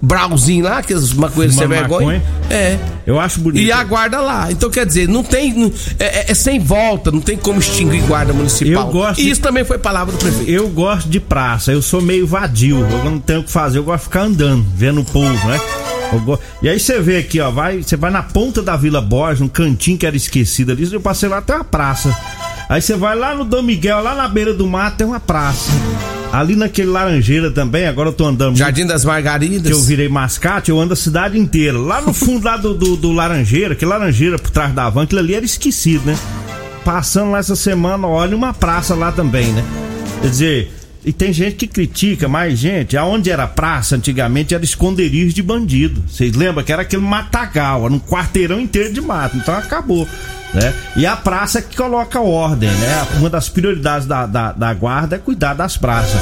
brauzinho 0.00 0.64
lá, 0.64 0.78
aqueles 0.78 1.12
maconheiros 1.12 1.56
sem 1.56 1.66
vergonha. 1.66 2.18
maconha. 2.18 2.22
É. 2.50 2.78
Eu 3.06 3.18
acho 3.18 3.40
bonito. 3.40 3.62
E 3.64 3.72
a 3.72 3.82
guarda 3.84 4.20
lá. 4.20 4.50
Então 4.50 4.70
quer 4.70 4.86
dizer, 4.86 5.08
não 5.08 5.22
tem. 5.22 5.52
não- 5.54 5.72
é, 5.98 6.04
é- 6.04 6.30
é 6.30 6.34
sem 6.34 6.58
volta, 6.60 7.10
não 7.10 7.20
tem 7.20 7.36
como 7.36 7.58
extinguir 7.58 8.02
guarda 8.02 8.32
municipal. 8.32 8.86
Eu 8.86 8.92
gosto 8.92 9.20
E 9.20 9.24
de- 9.24 9.30
isso 9.30 9.40
também 9.40 9.64
foi 9.64 9.78
palavra 9.78 10.12
do 10.12 10.18
prefeito. 10.18 10.50
Eu 10.50 10.68
gosto 10.68 11.08
de 11.08 11.18
praça, 11.20 11.72
eu 11.72 11.82
sou 11.82 12.00
meio 12.00 12.26
vadio, 12.26 12.78
eu 12.78 13.04
não 13.10 13.18
tenho 13.18 13.40
o 13.40 13.44
que 13.44 13.50
fazer, 13.50 13.78
eu 13.78 13.84
gosto 13.84 13.98
de 14.00 14.04
ficar 14.04 14.22
andando, 14.22 14.64
vendo 14.74 15.00
o 15.00 15.04
povo, 15.04 15.46
né? 15.48 15.60
Eu 16.12 16.20
go- 16.20 16.38
E 16.62 16.68
aí 16.68 16.78
você 16.80 17.00
vê 17.00 17.18
aqui, 17.18 17.38
ó, 17.40 17.50
vai, 17.50 17.82
você 17.82 17.96
vai 17.96 18.10
na 18.10 18.22
ponta 18.22 18.62
da 18.62 18.76
Vila 18.76 19.00
Borges, 19.00 19.40
um 19.42 19.48
cantinho 19.48 19.98
que 19.98 20.06
era 20.06 20.16
esquecido 20.16 20.72
ali, 20.72 20.90
eu 20.90 21.00
passei 21.00 21.28
lá 21.28 21.38
até 21.38 21.54
uma 21.54 21.64
praça. 21.64 22.16
Aí 22.68 22.80
você 22.80 22.94
vai 22.96 23.16
lá 23.16 23.34
no 23.34 23.44
Dom 23.44 23.62
Miguel, 23.62 24.02
lá 24.02 24.14
na 24.14 24.28
beira 24.28 24.54
do 24.54 24.66
mato, 24.66 24.96
tem 24.98 25.06
uma 25.06 25.20
praça. 25.20 25.70
Ali 26.32 26.54
naquele 26.56 26.88
Laranjeira 26.88 27.50
também, 27.50 27.86
agora 27.86 28.10
eu 28.10 28.12
tô 28.12 28.26
andando 28.26 28.48
muito, 28.48 28.58
Jardim 28.58 28.86
das 28.86 29.04
Margaridas. 29.04 29.66
que 29.66 29.72
eu 29.72 29.82
virei 29.82 30.08
mascate, 30.08 30.70
eu 30.70 30.78
ando 30.78 30.92
a 30.92 30.96
cidade 30.96 31.38
inteira. 31.38 31.78
Lá 31.78 32.00
no 32.00 32.12
fundo 32.12 32.44
lá 32.44 32.56
do, 32.56 32.74
do, 32.74 32.96
do 32.96 33.12
Laranjeira, 33.12 33.74
que 33.74 33.84
Laranjeira 33.84 34.38
por 34.38 34.50
trás 34.50 34.72
da 34.74 34.90
van, 34.90 35.04
aquilo 35.04 35.20
ali 35.20 35.34
era 35.34 35.44
esquecido, 35.44 36.04
né? 36.04 36.18
Passando 36.84 37.30
lá 37.30 37.38
essa 37.38 37.56
semana, 37.56 38.06
olha 38.06 38.36
uma 38.36 38.52
praça 38.52 38.94
lá 38.94 39.10
também, 39.10 39.52
né? 39.52 39.64
Quer 40.20 40.28
dizer, 40.30 40.72
e 41.04 41.12
tem 41.12 41.32
gente 41.32 41.56
que 41.56 41.66
critica, 41.66 42.28
mas, 42.28 42.58
gente, 42.58 42.96
aonde 42.96 43.30
era 43.30 43.46
praça 43.46 43.96
antigamente 43.96 44.54
era 44.54 44.64
esconderijo 44.64 45.34
de 45.34 45.42
bandido. 45.42 46.04
Vocês 46.06 46.34
lembram 46.34 46.62
que 46.62 46.72
era 46.72 46.82
aquele 46.82 47.02
matagal, 47.02 47.86
era 47.86 47.94
um 47.94 48.00
quarteirão 48.00 48.60
inteiro 48.60 48.92
de 48.92 49.00
mato, 49.00 49.36
então 49.36 49.56
acabou. 49.56 50.06
Né? 50.54 50.74
E 50.96 51.06
a 51.06 51.16
praça 51.16 51.60
que 51.60 51.76
coloca 51.76 52.20
ordem, 52.20 52.70
né? 52.70 53.06
Uma 53.18 53.28
das 53.28 53.48
prioridades 53.48 54.06
da, 54.06 54.26
da, 54.26 54.52
da 54.52 54.74
guarda 54.74 55.16
é 55.16 55.18
cuidar 55.18 55.54
das 55.54 55.76
praças. 55.76 56.20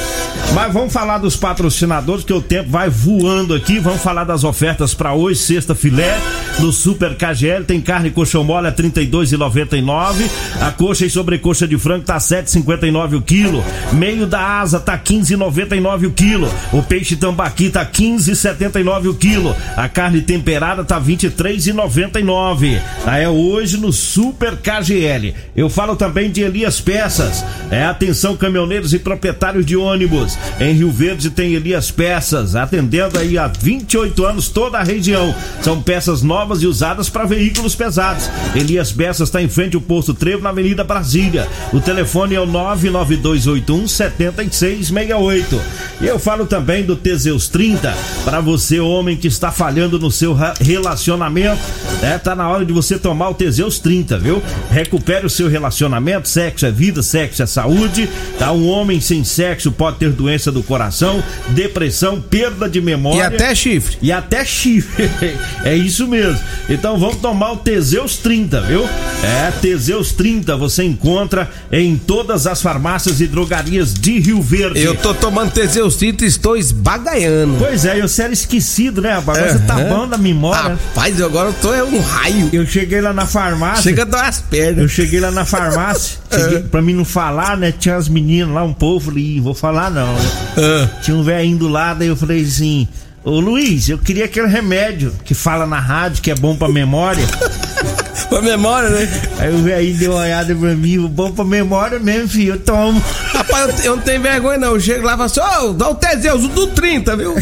Mas 0.52 0.72
vamos 0.72 0.92
falar 0.92 1.18
dos 1.18 1.36
patrocinadores, 1.36 2.24
que 2.24 2.32
o 2.32 2.40
tempo 2.40 2.70
vai 2.70 2.88
voando 2.88 3.54
aqui. 3.54 3.78
Vamos 3.78 4.00
falar 4.00 4.24
das 4.24 4.44
ofertas 4.44 4.94
para 4.94 5.12
hoje, 5.12 5.40
sexta 5.40 5.74
filé, 5.74 6.18
no 6.58 6.72
Super 6.72 7.16
KGL. 7.16 7.64
Tem 7.64 7.80
carne 7.80 8.10
coxão 8.10 8.42
mole 8.44 8.66
a 8.66 8.70
R$ 8.70 8.76
32,99. 8.76 10.28
A 10.60 10.70
coxa 10.70 11.04
e 11.04 11.10
sobrecoxa 11.10 11.66
de 11.68 11.76
frango 11.78 12.04
tá 12.04 12.16
7,59 12.18 13.18
o 13.18 13.22
quilo. 13.22 13.62
Meio 13.92 14.26
da 14.26 14.60
asa 14.60 14.80
tá 14.80 14.96
15,99 14.98 16.06
o 16.06 16.10
quilo. 16.10 16.48
O 16.72 16.82
peixe 16.82 17.16
tambaqui 17.16 17.68
tá 17.68 17.84
15,79 17.84 19.10
o 19.10 19.14
quilo. 19.14 19.54
A 19.76 19.88
carne 19.88 20.22
temperada 20.22 20.84
tá 20.84 21.00
23,99. 21.00 22.80
Ah, 23.04 23.18
é 23.18 23.28
hoje 23.28 23.76
no 23.76 23.92
Super 24.16 24.56
KGL. 24.56 25.34
Eu 25.54 25.68
falo 25.68 25.94
também 25.94 26.30
de 26.30 26.40
Elias 26.40 26.80
Peças. 26.80 27.44
É 27.70 27.84
atenção 27.84 28.34
caminhoneiros 28.34 28.94
e 28.94 28.98
proprietários 28.98 29.66
de 29.66 29.76
ônibus. 29.76 30.38
Em 30.58 30.72
Rio 30.72 30.90
Verde 30.90 31.28
tem 31.28 31.52
Elias 31.52 31.90
Peças, 31.90 32.56
atendendo 32.56 33.18
aí 33.18 33.36
há 33.36 33.46
28 33.46 34.24
anos 34.24 34.48
toda 34.48 34.78
a 34.78 34.82
região. 34.82 35.34
São 35.60 35.82
peças 35.82 36.22
novas 36.22 36.62
e 36.62 36.66
usadas 36.66 37.10
para 37.10 37.26
veículos 37.26 37.74
pesados. 37.74 38.30
Elias 38.54 38.90
Peças 38.90 39.28
está 39.28 39.42
em 39.42 39.50
frente 39.50 39.76
ao 39.76 39.82
posto 39.82 40.14
Trevo 40.14 40.42
na 40.42 40.48
Avenida 40.48 40.82
Brasília. 40.82 41.46
O 41.70 41.78
telefone 41.78 42.36
é 42.36 42.40
o 42.40 42.46
99281 42.46 43.86
7668. 43.86 45.60
E 46.00 46.06
eu 46.06 46.18
falo 46.18 46.46
também 46.46 46.84
do 46.84 46.96
Teseus 46.96 47.50
30 47.50 47.94
para 48.24 48.40
você 48.40 48.80
homem 48.80 49.14
que 49.14 49.28
está 49.28 49.52
falhando 49.52 49.98
no 49.98 50.10
seu 50.10 50.34
relacionamento. 50.58 51.60
É, 52.02 52.16
tá 52.16 52.34
na 52.34 52.48
hora 52.48 52.64
de 52.64 52.72
você 52.72 52.98
tomar 52.98 53.28
o 53.28 53.34
Teseus 53.34 53.78
30, 53.78 54.05
viu? 54.18 54.42
Recupere 54.70 55.26
o 55.26 55.30
seu 55.30 55.48
relacionamento. 55.48 56.28
Sexo 56.28 56.66
é 56.66 56.70
vida, 56.70 57.02
sexo 57.02 57.42
é 57.42 57.46
saúde. 57.46 58.08
Tá? 58.38 58.52
Um 58.52 58.68
homem 58.68 59.00
sem 59.00 59.24
sexo 59.24 59.72
pode 59.72 59.98
ter 59.98 60.10
doença 60.10 60.52
do 60.52 60.62
coração, 60.62 61.22
depressão, 61.48 62.20
perda 62.20 62.68
de 62.68 62.80
memória. 62.80 63.18
E 63.18 63.22
até 63.22 63.54
chifre. 63.54 63.98
E 64.02 64.12
até 64.12 64.44
chifre. 64.44 65.10
é 65.64 65.74
isso 65.74 66.06
mesmo. 66.06 66.38
Então 66.68 66.98
vamos 66.98 67.16
tomar 67.16 67.52
o 67.52 67.56
Teseus 67.56 68.18
30, 68.18 68.60
viu? 68.62 68.84
É, 69.22 69.50
Teseus 69.60 70.12
30 70.12 70.56
você 70.56 70.84
encontra 70.84 71.50
em 71.72 71.96
todas 71.96 72.46
as 72.46 72.60
farmácias 72.60 73.20
e 73.20 73.26
drogarias 73.26 73.94
de 73.94 74.18
Rio 74.18 74.42
Verde. 74.42 74.82
Eu 74.82 74.94
tô 74.94 75.14
tomando 75.14 75.52
Teseus 75.52 75.96
30 75.96 76.24
e 76.24 76.28
estou 76.28 76.56
esbagaiando. 76.56 77.56
Pois 77.58 77.84
é, 77.84 78.00
eu 78.00 78.06
era 78.18 78.32
esquecido, 78.32 79.00
né, 79.00 79.12
rapaz? 79.12 79.38
Agora 79.38 79.52
Você 79.52 79.58
tá 79.60 79.76
bom 79.76 80.08
da 80.08 80.18
memória. 80.18 80.70
Rapaz, 80.70 81.18
eu 81.18 81.26
agora 81.26 81.48
eu 81.48 81.54
tô 81.54 81.72
é 81.72 81.82
um 81.82 82.00
raio. 82.00 82.50
Eu 82.52 82.66
cheguei 82.66 83.00
lá 83.00 83.12
na 83.12 83.26
farmácia. 83.26 83.82
Chega 83.96 84.02
a 84.02 84.04
dar 84.22 84.28
as 84.28 84.40
pernas. 84.42 84.78
Eu 84.78 84.88
cheguei 84.88 85.20
lá 85.20 85.30
na 85.30 85.44
farmácia, 85.46 86.18
cheguei, 86.30 86.60
pra 86.64 86.82
mim 86.82 86.92
não 86.94 87.04
falar, 87.04 87.56
né? 87.56 87.72
Tinha 87.72 87.96
as 87.96 88.08
meninas 88.08 88.54
lá, 88.54 88.62
um 88.62 88.74
povo, 88.74 89.06
falei, 89.06 89.24
"Ih, 89.36 89.40
vou 89.40 89.54
falar 89.54 89.90
não. 89.90 90.12
né? 90.12 90.30
Ah. 90.58 91.00
Tinha 91.02 91.16
um 91.16 91.22
velhinho 91.22 91.56
do 91.56 91.68
lado, 91.68 92.02
aí 92.02 92.08
eu 92.08 92.16
falei 92.16 92.42
assim, 92.42 92.86
ô 93.24 93.40
Luiz, 93.40 93.88
eu 93.88 93.96
queria 93.98 94.26
aquele 94.26 94.48
remédio 94.48 95.12
que 95.24 95.32
fala 95.32 95.66
na 95.66 95.78
rádio, 95.80 96.22
que 96.22 96.30
é 96.30 96.34
bom 96.34 96.54
pra 96.56 96.68
memória. 96.68 97.24
Pra 98.30 98.42
memória, 98.42 98.88
né? 98.88 99.08
Aí 99.38 99.54
o 99.54 99.58
velhinho 99.62 99.98
deu 99.98 100.12
uma 100.12 100.22
olhada 100.22 100.52
pra 100.52 100.74
mim, 100.74 101.06
bom 101.06 101.30
pra 101.30 101.44
memória 101.44 101.98
mesmo, 102.00 102.26
filho, 102.28 102.54
eu 102.54 102.58
tomo. 102.58 103.00
Rapaz, 103.32 103.78
eu, 103.80 103.84
eu 103.92 103.96
não 103.96 104.02
tenho 104.02 104.20
vergonha, 104.20 104.58
não. 104.58 104.72
Eu 104.72 104.80
chego 104.80 105.04
lá 105.06 105.12
e 105.12 105.16
falo 105.16 105.24
assim: 105.26 105.66
Ô, 105.66 105.72
dá 105.74 105.90
o 105.90 105.94
Teseus, 105.94 106.42
o 106.44 106.48
do 106.48 106.66
30, 106.68 107.14
viu? 107.16 107.34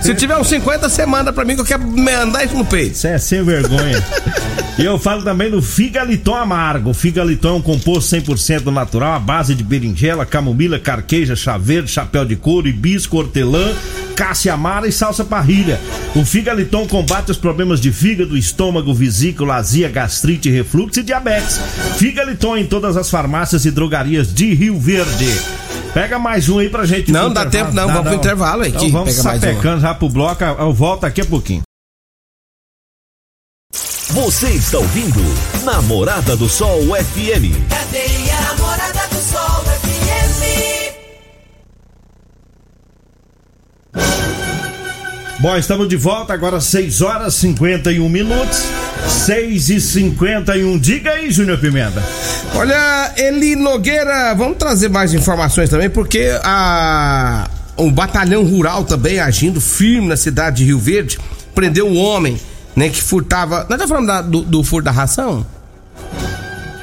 Se 0.00 0.12
tiver 0.14 0.36
uns 0.36 0.48
50, 0.48 0.88
você 0.88 1.06
manda 1.06 1.32
pra 1.32 1.44
mim 1.44 1.54
que 1.54 1.60
eu 1.60 1.64
quero 1.64 1.86
mandar 1.86 2.42
isso 2.44 2.56
no 2.56 2.64
peito. 2.64 2.96
Você 2.96 3.08
é 3.08 3.18
sem 3.18 3.44
vergonha. 3.44 4.02
E 4.76 4.84
eu 4.84 4.98
falo 4.98 5.22
também 5.22 5.48
do 5.48 5.62
Figaliton 5.62 6.34
Amargo. 6.34 6.90
O 6.90 6.94
Figaliton 6.94 7.48
é 7.48 7.52
um 7.52 7.62
composto 7.62 8.16
100% 8.16 8.72
natural, 8.72 9.12
à 9.12 9.20
base 9.20 9.54
de 9.54 9.62
berinjela, 9.62 10.26
camomila, 10.26 10.80
carqueja, 10.80 11.36
chá 11.36 11.56
verde, 11.56 11.92
chapéu 11.92 12.24
de 12.24 12.34
couro, 12.34 12.66
hibisco, 12.66 13.16
hortelã, 13.16 13.72
cássia 14.16 14.52
amara 14.52 14.88
e 14.88 14.92
salsa 14.92 15.24
parrilha. 15.24 15.80
O 16.16 16.24
Figaliton 16.24 16.88
combate 16.88 17.30
os 17.30 17.38
problemas 17.38 17.80
de 17.80 17.92
fígado, 17.92 18.36
estômago, 18.36 18.92
vesícula, 18.92 19.54
azia, 19.54 19.88
gastrite, 19.88 20.50
refluxo 20.50 20.98
e 20.98 21.04
diabetes. 21.04 21.60
Figaliton 21.96 22.56
em 22.56 22.66
todas 22.66 22.96
as 22.96 23.08
farmácias 23.08 23.64
e 23.64 23.70
drogarias 23.70 24.34
de 24.34 24.54
Rio 24.54 24.76
Verde. 24.76 25.32
Pega 25.92 26.18
mais 26.18 26.48
um 26.48 26.58
aí 26.58 26.68
pra 26.68 26.84
gente. 26.84 27.12
Não, 27.12 27.32
dá 27.32 27.44
intervalo. 27.44 27.50
tempo 27.50 27.72
não, 27.76 27.86
vamos 27.86 28.08
pro 28.08 28.14
intervalo 28.14 28.62
aí, 28.62 28.70
Então 28.70 28.90
vamos 28.90 29.14
sapecando 29.14 29.80
já 29.80 29.94
pro 29.94 30.08
bloco, 30.08 30.42
eu 30.42 30.72
volto 30.72 31.02
daqui 31.02 31.20
a 31.20 31.24
pouquinho. 31.24 31.62
Você 34.14 34.50
está 34.50 34.78
ouvindo 34.78 35.20
Namorada 35.64 36.36
do 36.36 36.48
Sol 36.48 36.80
FM. 36.82 37.50
Cadeia 37.68 38.40
Namorada 38.42 39.08
do 39.10 39.16
Sol 39.16 39.64
FM. 39.82 40.94
Bom, 45.40 45.56
estamos 45.56 45.88
de 45.88 45.96
volta 45.96 46.32
agora 46.32 46.60
6 46.60 47.02
horas 47.02 47.34
51 47.34 48.08
minutos. 48.08 48.62
6 49.26 49.70
e 49.70 49.80
51 49.80 50.78
Diga 50.78 51.10
aí, 51.10 51.32
Júnior 51.32 51.58
Pimenta. 51.58 52.00
Olha, 52.54 53.12
Eli 53.16 53.56
Nogueira, 53.56 54.32
vamos 54.34 54.58
trazer 54.58 54.90
mais 54.90 55.12
informações 55.12 55.68
também, 55.68 55.90
porque 55.90 56.38
a 56.44 57.50
o 57.76 57.90
batalhão 57.90 58.44
rural 58.44 58.84
também 58.84 59.18
agindo 59.18 59.60
firme 59.60 60.06
na 60.06 60.16
cidade 60.16 60.58
de 60.58 60.66
Rio 60.66 60.78
Verde 60.78 61.18
prendeu 61.52 61.88
um 61.88 61.98
homem, 61.98 62.38
né, 62.76 62.88
que 62.88 63.02
furtava. 63.02 63.66
Nós 63.68 63.78
já 63.80 63.86
falamos 63.88 64.06
da- 64.08 64.22
do, 64.22 64.42
do 64.42 64.62
furto 64.64 64.84
da 64.86 64.90
ração? 64.90 65.46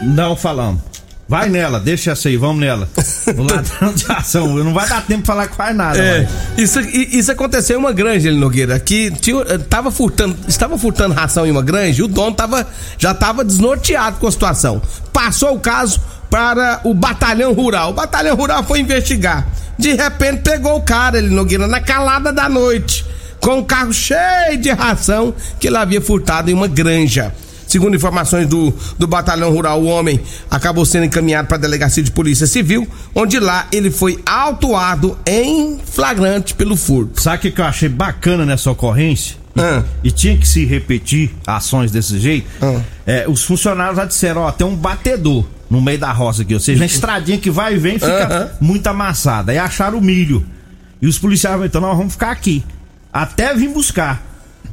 Não 0.02 0.36
falamos. 0.36 0.82
Vai 1.28 1.48
nela, 1.48 1.80
deixa 1.80 2.12
essa 2.12 2.28
aí, 2.28 2.36
vamos 2.36 2.60
nela. 2.60 2.90
O 3.38 3.44
ladrão 3.44 3.94
de 3.94 4.12
ação, 4.12 4.48
não 4.56 4.74
vai 4.74 4.90
dar 4.90 5.06
tempo 5.06 5.22
de 5.22 5.28
falar 5.28 5.48
quase 5.48 5.74
nada. 5.74 5.98
É, 5.98 6.28
isso, 6.58 6.80
isso 6.82 7.32
aconteceu 7.32 7.78
em 7.78 7.80
uma 7.80 7.94
granja, 7.94 8.28
Eli 8.28 8.38
Nogueira, 8.38 8.78
que 8.80 9.12
tinha, 9.12 9.40
eh, 9.48 9.58
tava 9.60 9.90
furtando, 9.92 10.36
estava 10.48 10.78
furtando 10.78 11.14
ração 11.14 11.46
em 11.46 11.52
uma 11.52 11.62
granja 11.62 12.02
e 12.02 12.04
o 12.04 12.08
dono 12.10 12.36
tava, 12.36 12.68
já 12.98 13.12
estava 13.12 13.46
desnorteado 13.46 14.18
com 14.18 14.28
a 14.28 14.32
situação. 14.32 14.82
Passou 15.14 15.56
o 15.56 15.60
caso 15.60 16.02
para 16.30 16.82
o 16.84 16.94
batalhão 16.94 17.54
rural. 17.54 17.92
O 17.92 17.94
batalhão 17.94 18.36
rural 18.36 18.64
foi 18.64 18.80
investigar. 18.80 19.48
De 19.78 19.94
repente 19.94 20.42
pegou 20.42 20.76
o 20.78 20.82
cara, 20.82 21.18
Eli 21.20 21.30
Nogueira, 21.30 21.68
na 21.68 21.80
calada 21.80 22.34
da 22.34 22.50
noite, 22.50 23.06
com 23.42 23.58
um 23.58 23.64
carro 23.64 23.92
cheio 23.92 24.58
de 24.58 24.70
ração 24.72 25.34
que 25.60 25.68
ele 25.68 25.78
havia 25.78 26.00
furtado 26.00 26.50
em 26.50 26.54
uma 26.54 26.68
granja. 26.68 27.34
Segundo 27.68 27.96
informações 27.96 28.48
do, 28.48 28.74
do 29.00 29.08
batalhão 29.08 29.50
rural, 29.50 29.82
o 29.82 29.86
homem 29.86 30.20
acabou 30.50 30.86
sendo 30.86 31.06
encaminhado 31.06 31.48
para 31.48 31.56
a 31.56 31.60
delegacia 31.60 32.04
de 32.04 32.12
polícia 32.12 32.46
civil, 32.46 32.86
onde 33.16 33.40
lá 33.40 33.66
ele 33.72 33.90
foi 33.90 34.20
autuado 34.26 35.18
em 35.26 35.80
flagrante 35.86 36.54
pelo 36.54 36.76
furto. 36.76 37.22
Sabe 37.22 37.48
o 37.48 37.52
que 37.52 37.62
eu 37.62 37.66
achei 37.66 37.88
bacana 37.88 38.46
nessa 38.46 38.70
ocorrência? 38.70 39.38
Ah. 39.58 39.84
E 40.04 40.12
tinha 40.12 40.38
que 40.38 40.46
se 40.46 40.66
repetir 40.66 41.32
ações 41.48 41.92
desse 41.92 42.20
jeito. 42.20 42.46
Ah. 42.62 42.82
É, 43.08 43.26
os 43.28 43.44
funcionários 43.44 43.96
já 43.96 44.06
disseram, 44.06 44.42
ó, 44.42 44.52
tem 44.52 44.68
um 44.68 44.76
batedor 44.76 45.46
no 45.70 45.82
meio 45.82 45.98
da 45.98 46.12
roça 46.12 46.42
aqui, 46.42 46.54
ou 46.54 46.60
seja, 46.60 46.78
uma 46.78 46.86
estradinha 46.86 47.38
que 47.38 47.50
vai 47.50 47.76
e 47.76 47.78
vem 47.78 47.94
fica 47.94 48.58
muito 48.60 48.86
amassada. 48.88 49.54
Aí 49.54 49.58
acharam 49.58 49.98
o 49.98 50.02
milho. 50.02 50.46
E 51.02 51.08
os 51.08 51.18
policiais 51.18 51.54
falaram, 51.54 51.68
então 51.68 51.80
nós 51.80 51.98
vamos 51.98 52.14
ficar 52.14 52.32
aqui. 52.32 52.64
Até 53.12 53.54
vir 53.54 53.70
buscar. 53.70 54.22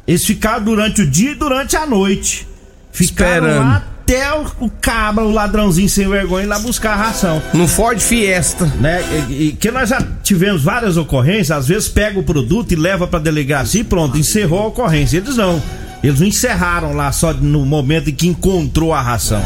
Eles 0.06 0.24
ficaram 0.24 0.64
durante 0.64 1.02
o 1.02 1.06
dia 1.06 1.32
e 1.32 1.34
durante 1.34 1.76
a 1.76 1.86
noite. 1.86 2.46
Ficaram 2.92 3.46
Esperando. 3.46 3.68
lá 3.68 3.84
até 4.08 4.32
o, 4.32 4.46
o 4.60 4.70
cabra, 4.70 5.22
o 5.22 5.30
ladrãozinho 5.30 5.88
sem 5.88 6.08
vergonha, 6.08 6.44
ir 6.44 6.46
lá 6.46 6.58
buscar 6.58 6.92
a 6.92 6.96
ração 6.96 7.42
No 7.52 7.68
Ford 7.68 8.00
Fiesta. 8.00 8.64
né? 8.80 9.02
E, 9.28 9.48
e 9.48 9.52
que 9.52 9.70
nós 9.70 9.90
já 9.90 10.00
tivemos 10.22 10.62
várias 10.62 10.96
ocorrências, 10.96 11.50
às 11.50 11.68
vezes 11.68 11.88
pega 11.88 12.18
o 12.18 12.22
produto 12.22 12.72
e 12.72 12.74
leva 12.74 13.06
pra 13.06 13.18
delegacia 13.18 13.82
e 13.82 13.84
pronto, 13.84 14.16
encerrou 14.16 14.60
a 14.62 14.66
ocorrência. 14.68 15.18
Eles 15.18 15.36
não. 15.36 15.62
Eles 16.02 16.20
não 16.20 16.26
encerraram 16.26 16.92
lá 16.92 17.10
só 17.12 17.32
no 17.32 17.64
momento 17.64 18.10
em 18.10 18.14
que 18.14 18.28
encontrou 18.28 18.92
a 18.92 19.00
ração. 19.00 19.42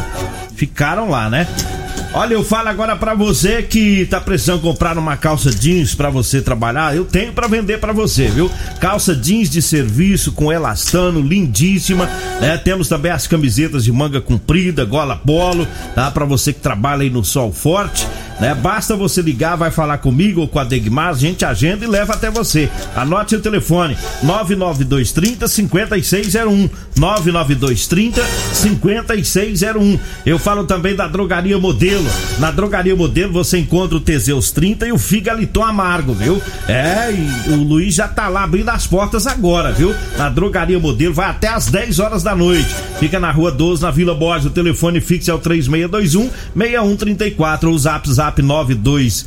Ficaram 0.55 1.09
lá, 1.09 1.29
né? 1.29 1.47
Olha, 2.15 2.35
eu 2.35 2.43
falo 2.43 2.69
agora 2.69 2.95
pra 2.95 3.15
você 3.15 3.63
que 3.63 4.05
tá 4.05 4.21
precisando 4.21 4.61
comprar 4.61 4.95
uma 4.99 5.17
calça 5.17 5.49
jeans 5.49 5.95
pra 5.95 6.11
você 6.11 6.43
trabalhar, 6.43 6.95
eu 6.95 7.05
tenho 7.05 7.33
pra 7.33 7.47
vender 7.47 7.79
pra 7.79 7.91
você, 7.91 8.27
viu? 8.27 8.51
Calça 8.79 9.15
jeans 9.15 9.49
de 9.49 9.63
serviço 9.63 10.31
com 10.31 10.51
elastano, 10.51 11.19
lindíssima, 11.19 12.07
né? 12.39 12.55
Temos 12.57 12.87
também 12.87 13.11
as 13.11 13.25
camisetas 13.25 13.83
de 13.83 13.91
manga 13.91 14.21
comprida, 14.21 14.85
gola 14.85 15.15
polo, 15.15 15.67
tá? 15.95 16.11
Pra 16.11 16.23
você 16.23 16.53
que 16.53 16.59
trabalha 16.59 17.01
aí 17.01 17.09
no 17.09 17.25
sol 17.25 17.51
forte, 17.51 18.07
né? 18.39 18.53
Basta 18.55 18.95
você 18.95 19.21
ligar, 19.21 19.55
vai 19.55 19.71
falar 19.71 19.97
comigo 19.97 20.41
ou 20.41 20.47
com 20.47 20.59
a 20.59 20.63
Degmar, 20.63 21.09
a 21.09 21.13
gente 21.13 21.45
agenda 21.45 21.85
e 21.85 21.87
leva 21.87 22.13
até 22.13 22.29
você. 22.29 22.69
Anote 22.95 23.35
o 23.35 23.41
telefone: 23.41 23.97
99230 24.23 25.47
5601. 25.47 26.69
99230 26.97 28.23
5601. 28.53 29.99
Eu 30.25 30.37
falo 30.39 30.63
também 30.65 30.95
da 30.95 31.07
Drogaria 31.07 31.57
Modelo. 31.57 32.05
Na 32.39 32.51
Drogaria 32.51 32.95
Modelo 32.95 33.33
você 33.33 33.57
encontra 33.57 33.97
o 33.97 34.01
Teseus 34.01 34.51
30 34.51 34.87
e 34.87 34.91
o 34.91 34.97
Figaliton 34.97 35.63
Amargo, 35.63 36.13
viu? 36.13 36.41
É, 36.67 37.11
e 37.11 37.51
o 37.51 37.63
Luiz 37.63 37.95
já 37.95 38.07
tá 38.07 38.27
lá 38.27 38.43
abrindo 38.43 38.69
as 38.69 38.85
portas 38.87 39.27
agora, 39.27 39.71
viu? 39.71 39.93
Na 40.17 40.29
Drogaria 40.29 40.79
Modelo 40.79 41.13
vai 41.13 41.29
até 41.29 41.47
às 41.47 41.67
10 41.67 41.99
horas 41.99 42.23
da 42.23 42.35
noite. 42.35 42.69
Fica 42.99 43.19
na 43.19 43.31
Rua 43.31 43.51
12, 43.51 43.81
na 43.81 43.91
Vila 43.91 44.13
Borges. 44.13 44.45
O 44.45 44.51
telefone 44.51 45.01
fixo 45.01 45.31
é 45.31 45.33
o 45.33 45.39
3621 45.39 46.29
6134 46.55 47.69
ou 47.69 47.75
o 47.75 47.79
zap 47.79 48.07
zap 48.23 48.41
9256 48.41 49.23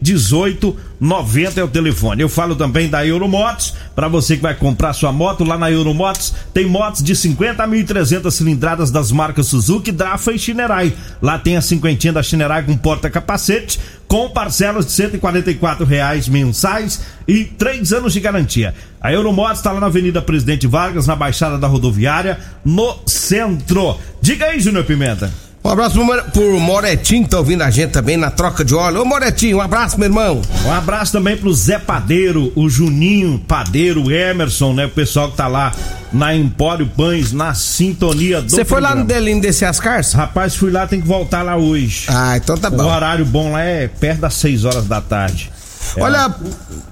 1890 0.00 1.60
é 1.60 1.64
o 1.64 1.68
telefone. 1.68 2.22
Eu 2.22 2.28
falo 2.28 2.54
também 2.54 2.88
da 2.88 3.04
Euromotos, 3.06 3.74
para 3.94 4.08
você 4.08 4.36
que 4.36 4.42
vai 4.42 4.54
comprar 4.54 4.92
sua 4.92 5.12
moto 5.12 5.44
lá 5.44 5.58
na 5.58 5.70
Euromotos, 5.70 6.32
tem 6.54 6.66
motos 6.66 7.02
de 7.02 7.14
50 7.14 7.62
a 7.62 7.68
1.300 7.68 8.30
cilindradas 8.30 8.90
das 8.90 9.12
marcas 9.12 9.48
Suzuki, 9.48 9.92
Drafa 9.92 10.32
e 10.32 10.38
Shinerai. 10.38 10.94
Lá 11.20 11.38
tem 11.38 11.56
a 11.56 11.60
cinquentinha 11.60 12.12
da 12.12 12.22
Shinerai 12.22 12.62
com 12.62 12.76
porta-capacete, 12.76 13.78
com 14.08 14.30
parcelas 14.30 14.86
de 14.86 14.92
144 14.92 15.84
reais 15.84 16.28
mensais 16.28 17.02
e 17.28 17.44
três 17.44 17.92
anos 17.92 18.12
de 18.12 18.20
garantia. 18.20 18.74
A 19.00 19.12
Euromotos 19.12 19.58
está 19.58 19.72
lá 19.72 19.80
na 19.80 19.86
Avenida 19.86 20.22
Presidente 20.22 20.66
Vargas, 20.66 21.06
na 21.06 21.16
Baixada 21.16 21.58
da 21.58 21.66
Rodoviária, 21.66 22.38
no 22.64 22.98
centro. 23.06 23.98
Diga 24.20 24.46
aí, 24.46 24.60
Júnior 24.60 24.84
Pimenta. 24.84 25.51
Um 25.64 25.68
abraço 25.70 25.94
pro, 25.94 26.04
More- 26.04 26.22
pro 26.32 26.58
Moretinho 26.60 27.22
que 27.22 27.30
tá 27.30 27.38
ouvindo 27.38 27.62
a 27.62 27.70
gente 27.70 27.90
também 27.92 28.16
na 28.16 28.30
troca 28.30 28.64
de 28.64 28.74
óleo. 28.74 29.02
Ô 29.02 29.04
Moretinho, 29.04 29.58
um 29.58 29.60
abraço, 29.60 29.96
meu 29.98 30.08
irmão. 30.08 30.42
Um 30.66 30.72
abraço 30.72 31.12
também 31.12 31.36
pro 31.36 31.54
Zé 31.54 31.78
Padeiro, 31.78 32.52
o 32.56 32.68
Juninho 32.68 33.38
Padeiro, 33.46 34.04
o 34.06 34.10
Emerson, 34.10 34.72
né? 34.72 34.86
O 34.86 34.90
pessoal 34.90 35.30
que 35.30 35.36
tá 35.36 35.46
lá 35.46 35.72
na 36.12 36.34
Empório 36.34 36.86
Pães, 36.96 37.32
na 37.32 37.54
sintonia 37.54 38.42
do 38.42 38.50
Você 38.50 38.64
foi 38.64 38.80
lá 38.80 38.94
no. 38.94 39.04
Delino 39.04 39.40
descer 39.40 39.66
as 39.66 39.78
carças? 39.78 40.14
Rapaz, 40.14 40.56
fui 40.56 40.70
lá, 40.72 40.84
tem 40.86 41.00
que 41.00 41.06
voltar 41.06 41.42
lá 41.42 41.54
hoje. 41.56 42.06
Ah, 42.08 42.36
então 42.36 42.58
tá 42.58 42.66
O 42.68 42.72
bom. 42.72 42.84
horário 42.84 43.24
bom 43.24 43.52
lá 43.52 43.62
é 43.62 43.86
perto 43.86 44.20
das 44.20 44.34
6 44.34 44.64
horas 44.64 44.84
da 44.86 45.00
tarde. 45.00 45.50
É. 45.96 46.02
Olha, 46.02 46.34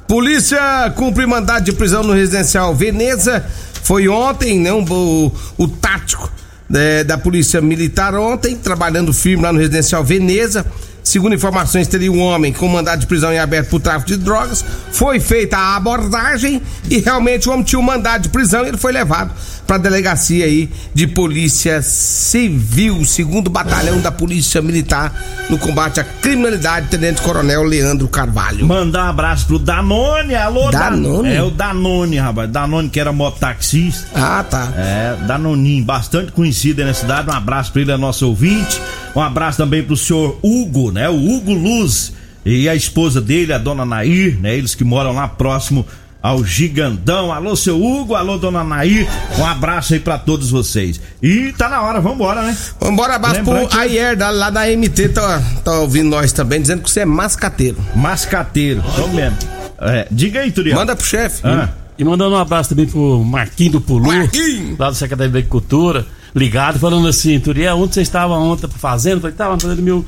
polícia 0.07 0.93
cumpre 0.97 1.27
mandado 1.27 1.65
de 1.65 1.73
prisão 1.73 2.03
no 2.03 2.13
residencial 2.13 2.75
Veneza. 2.75 3.45
Foi 3.83 4.09
ontem, 4.09 4.59
né? 4.61 4.73
um- 4.73 4.85
o, 4.89 5.33
o 5.59 5.67
tático 5.69 6.31
né, 6.71 7.03
da 7.03 7.19
polícia 7.19 7.61
militar 7.61 8.15
ontem, 8.15 8.57
trabalhando 8.57 9.13
firme 9.13 9.43
lá 9.43 9.53
no 9.53 9.59
residencial 9.59 10.05
Veneza. 10.05 10.65
Segundo 11.03 11.35
informações, 11.35 11.89
teria 11.89 12.13
um 12.13 12.21
homem 12.21 12.53
com 12.53 12.69
mandado 12.69 13.01
de 13.01 13.07
prisão 13.07 13.33
em 13.33 13.39
aberto 13.39 13.71
por 13.71 13.81
tráfico 13.81 14.11
de 14.11 14.17
drogas. 14.19 14.65
Foi 14.93 15.19
feita 15.19 15.57
a 15.57 15.75
abordagem 15.75 16.63
e 16.89 16.99
realmente 16.99 17.49
o 17.49 17.53
homem 17.53 17.65
tinha 17.65 17.81
um 17.81 17.83
mandado 17.83 18.23
de 18.23 18.29
prisão 18.29 18.65
e 18.65 18.69
ele 18.69 18.77
foi 18.77 18.93
levado 18.93 19.33
para 19.71 19.77
a 19.77 19.83
delegacia 19.83 20.47
aí 20.47 20.69
de 20.93 21.07
polícia 21.07 21.81
civil, 21.81 23.05
segundo 23.05 23.49
batalhão 23.49 24.01
da 24.01 24.11
polícia 24.11 24.61
militar 24.61 25.15
no 25.49 25.57
combate 25.59 26.01
à 26.01 26.03
criminalidade, 26.05 26.89
tenente 26.89 27.23
coronel 27.23 27.63
Leandro 27.63 28.09
Carvalho. 28.09 28.67
Mandar 28.67 29.05
um 29.07 29.11
abraço 29.11 29.47
pro 29.47 29.61
Danone, 29.61 30.35
alô 30.35 30.73
Danone? 30.73 31.29
Dan- 31.29 31.35
É 31.37 31.41
o 31.45 31.53
Danone, 31.53 32.19
rapaz. 32.19 32.51
Danone 32.51 32.89
que 32.89 32.99
era 32.99 33.13
mototaxista. 33.13 34.09
Ah, 34.13 34.43
tá. 34.43 34.73
É, 34.77 35.17
Danoninho, 35.25 35.85
bastante 35.85 36.33
conhecido 36.33 36.81
aí 36.81 36.89
na 36.89 36.95
cidade. 36.95 37.31
Um 37.31 37.33
abraço 37.33 37.71
pra 37.71 37.81
ele, 37.83 37.93
é 37.93 37.97
nosso 37.97 38.27
ouvinte. 38.27 38.83
Um 39.15 39.21
abraço 39.21 39.59
também 39.59 39.85
pro 39.85 39.97
senhor 39.97 40.37
Hugo, 40.43 40.91
né? 40.91 41.09
O 41.09 41.15
Hugo 41.15 41.53
Luz 41.55 42.13
e 42.45 42.69
a 42.69 42.75
esposa 42.75 43.21
dele, 43.21 43.53
a 43.53 43.59
dona 43.59 43.85
Nair, 43.85 44.37
né? 44.41 44.53
Eles 44.57 44.75
que 44.75 44.83
moram 44.83 45.13
lá 45.13 45.29
próximo 45.29 45.87
ao 46.23 46.45
Gigantão. 46.45 47.33
Alô, 47.33 47.57
seu 47.57 47.83
Hugo, 47.83 48.15
alô, 48.15 48.37
dona 48.39 48.63
Nair. 48.63 49.09
Um 49.39 49.45
abraço 49.47 49.95
aí 49.95 50.01
pra 50.01 50.19
todos 50.19 50.51
vocês. 50.51 51.01
E 51.23 51.53
tá 51.57 51.69
na 51.69 51.83
hora, 51.83 52.01
vambora, 52.01 52.43
né? 52.43 52.57
Vambora, 52.81 53.15
abraço 53.17 53.43
pro 53.43 53.67
que- 53.69 53.77
Ayer, 53.77 54.17
da- 54.17 54.31
lá 54.31 54.51
da 54.51 54.69
MT, 54.71 55.09
tá, 55.11 55.43
tá 55.65 55.73
ouvindo 55.81 56.09
nós 56.11 56.33
também, 56.33 56.61
dizendo 56.61 56.83
que 56.83 56.91
você 56.91 57.01
é 57.01 57.05
mascateiro. 57.05 57.77
Mascateiro, 57.95 58.83
tamo 58.97 59.15
mesmo. 59.15 59.37
É, 59.81 60.07
diga 60.11 60.41
aí, 60.41 60.51
Turiel. 60.53 60.77
Manda 60.77 60.95
pro 60.95 61.07
chefe. 61.07 61.41
Ah, 61.45 61.71
E 61.99 62.05
mandando 62.05 62.35
um 62.35 62.39
abraço 62.39 62.71
também 62.71 62.87
pro 62.87 63.23
Marquinho 63.25 63.73
do 63.73 63.81
Pulu, 63.81 64.07
Marquinho! 64.07 64.75
lá 64.79 64.89
do 64.91 64.97
Secretaria 64.97 65.31
da 65.31 65.39
Agricultura, 65.39 66.07
ligado, 66.35 66.79
falando 66.79 67.07
assim, 67.07 67.39
Turiel, 67.41 67.77
onde 67.79 67.95
você 67.95 68.01
estava 68.03 68.35
ontem 68.35 68.67
fazendo? 68.69 69.17
Eu 69.17 69.21
falei, 69.21 69.37
tava 69.37 69.59
fazendo 69.61 69.77
do 69.77 69.83
meu, 69.83 70.05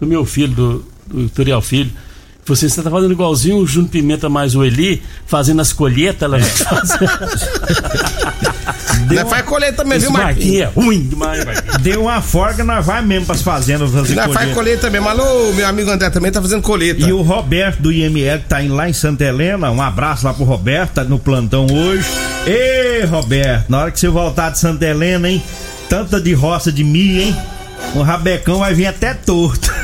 do 0.00 0.06
meu 0.06 0.24
filho, 0.24 0.54
do, 0.54 0.84
do 1.06 1.28
Turiel 1.28 1.60
Filho. 1.60 1.90
Você 2.46 2.66
está 2.66 2.82
fazendo 2.90 3.12
igualzinho 3.12 3.56
o 3.56 3.66
Júnior 3.66 3.90
Pimenta 3.90 4.28
mais 4.28 4.54
o 4.54 4.62
Eli, 4.64 5.02
fazendo 5.26 5.62
as 5.62 5.72
colheitas, 5.72 6.22
ela 6.22 6.38
Nós 9.10 9.28
faz 9.28 9.44
colheita 9.44 9.78
também, 9.78 9.96
Esse 9.98 10.06
viu, 10.06 10.12
Marquinho 10.12 10.60
Marquinhos? 10.60 10.62
é 10.62 10.66
ruim 10.80 11.08
demais, 11.08 11.44
Marquinho. 11.44 11.78
Deu 11.78 12.02
uma 12.02 12.20
forga, 12.20 12.62
nós 12.64 12.84
vai 12.84 13.02
mesmo 13.02 13.26
pras 13.26 13.42
fazendas 13.42 13.90
fazer 13.90 14.14
Nós 14.14 14.24
faz 14.26 14.34
colheita. 14.34 14.54
colheita 14.54 14.80
também, 14.82 15.00
mas 15.00 15.18
alô, 15.18 15.52
meu 15.52 15.66
amigo 15.66 15.90
André 15.90 16.10
também 16.10 16.30
tá 16.30 16.40
fazendo 16.42 16.62
colheita. 16.62 17.06
E 17.06 17.12
o 17.12 17.22
Roberto 17.22 17.80
do 17.80 17.90
IML 17.92 18.38
que 18.40 18.44
tá 18.48 18.62
indo 18.62 18.74
lá 18.74 18.88
em 18.88 18.92
Santa 18.92 19.24
Helena, 19.24 19.70
um 19.70 19.80
abraço 19.82 20.26
lá 20.26 20.34
pro 20.34 20.44
Roberto, 20.44 20.92
tá 20.92 21.04
no 21.04 21.18
plantão 21.18 21.66
hoje. 21.70 22.06
Ê, 22.46 23.04
Roberto, 23.06 23.70
na 23.70 23.78
hora 23.80 23.90
que 23.90 23.98
você 23.98 24.08
voltar 24.08 24.50
de 24.50 24.58
Santa 24.58 24.84
Helena, 24.86 25.28
hein? 25.30 25.42
Tanta 25.88 26.20
de 26.20 26.32
roça 26.34 26.70
de 26.72 26.84
milho, 26.84 27.20
hein? 27.22 27.36
O 27.94 28.02
rabecão 28.02 28.58
vai 28.58 28.74
vir 28.74 28.86
até 28.86 29.14
torto. 29.14 29.72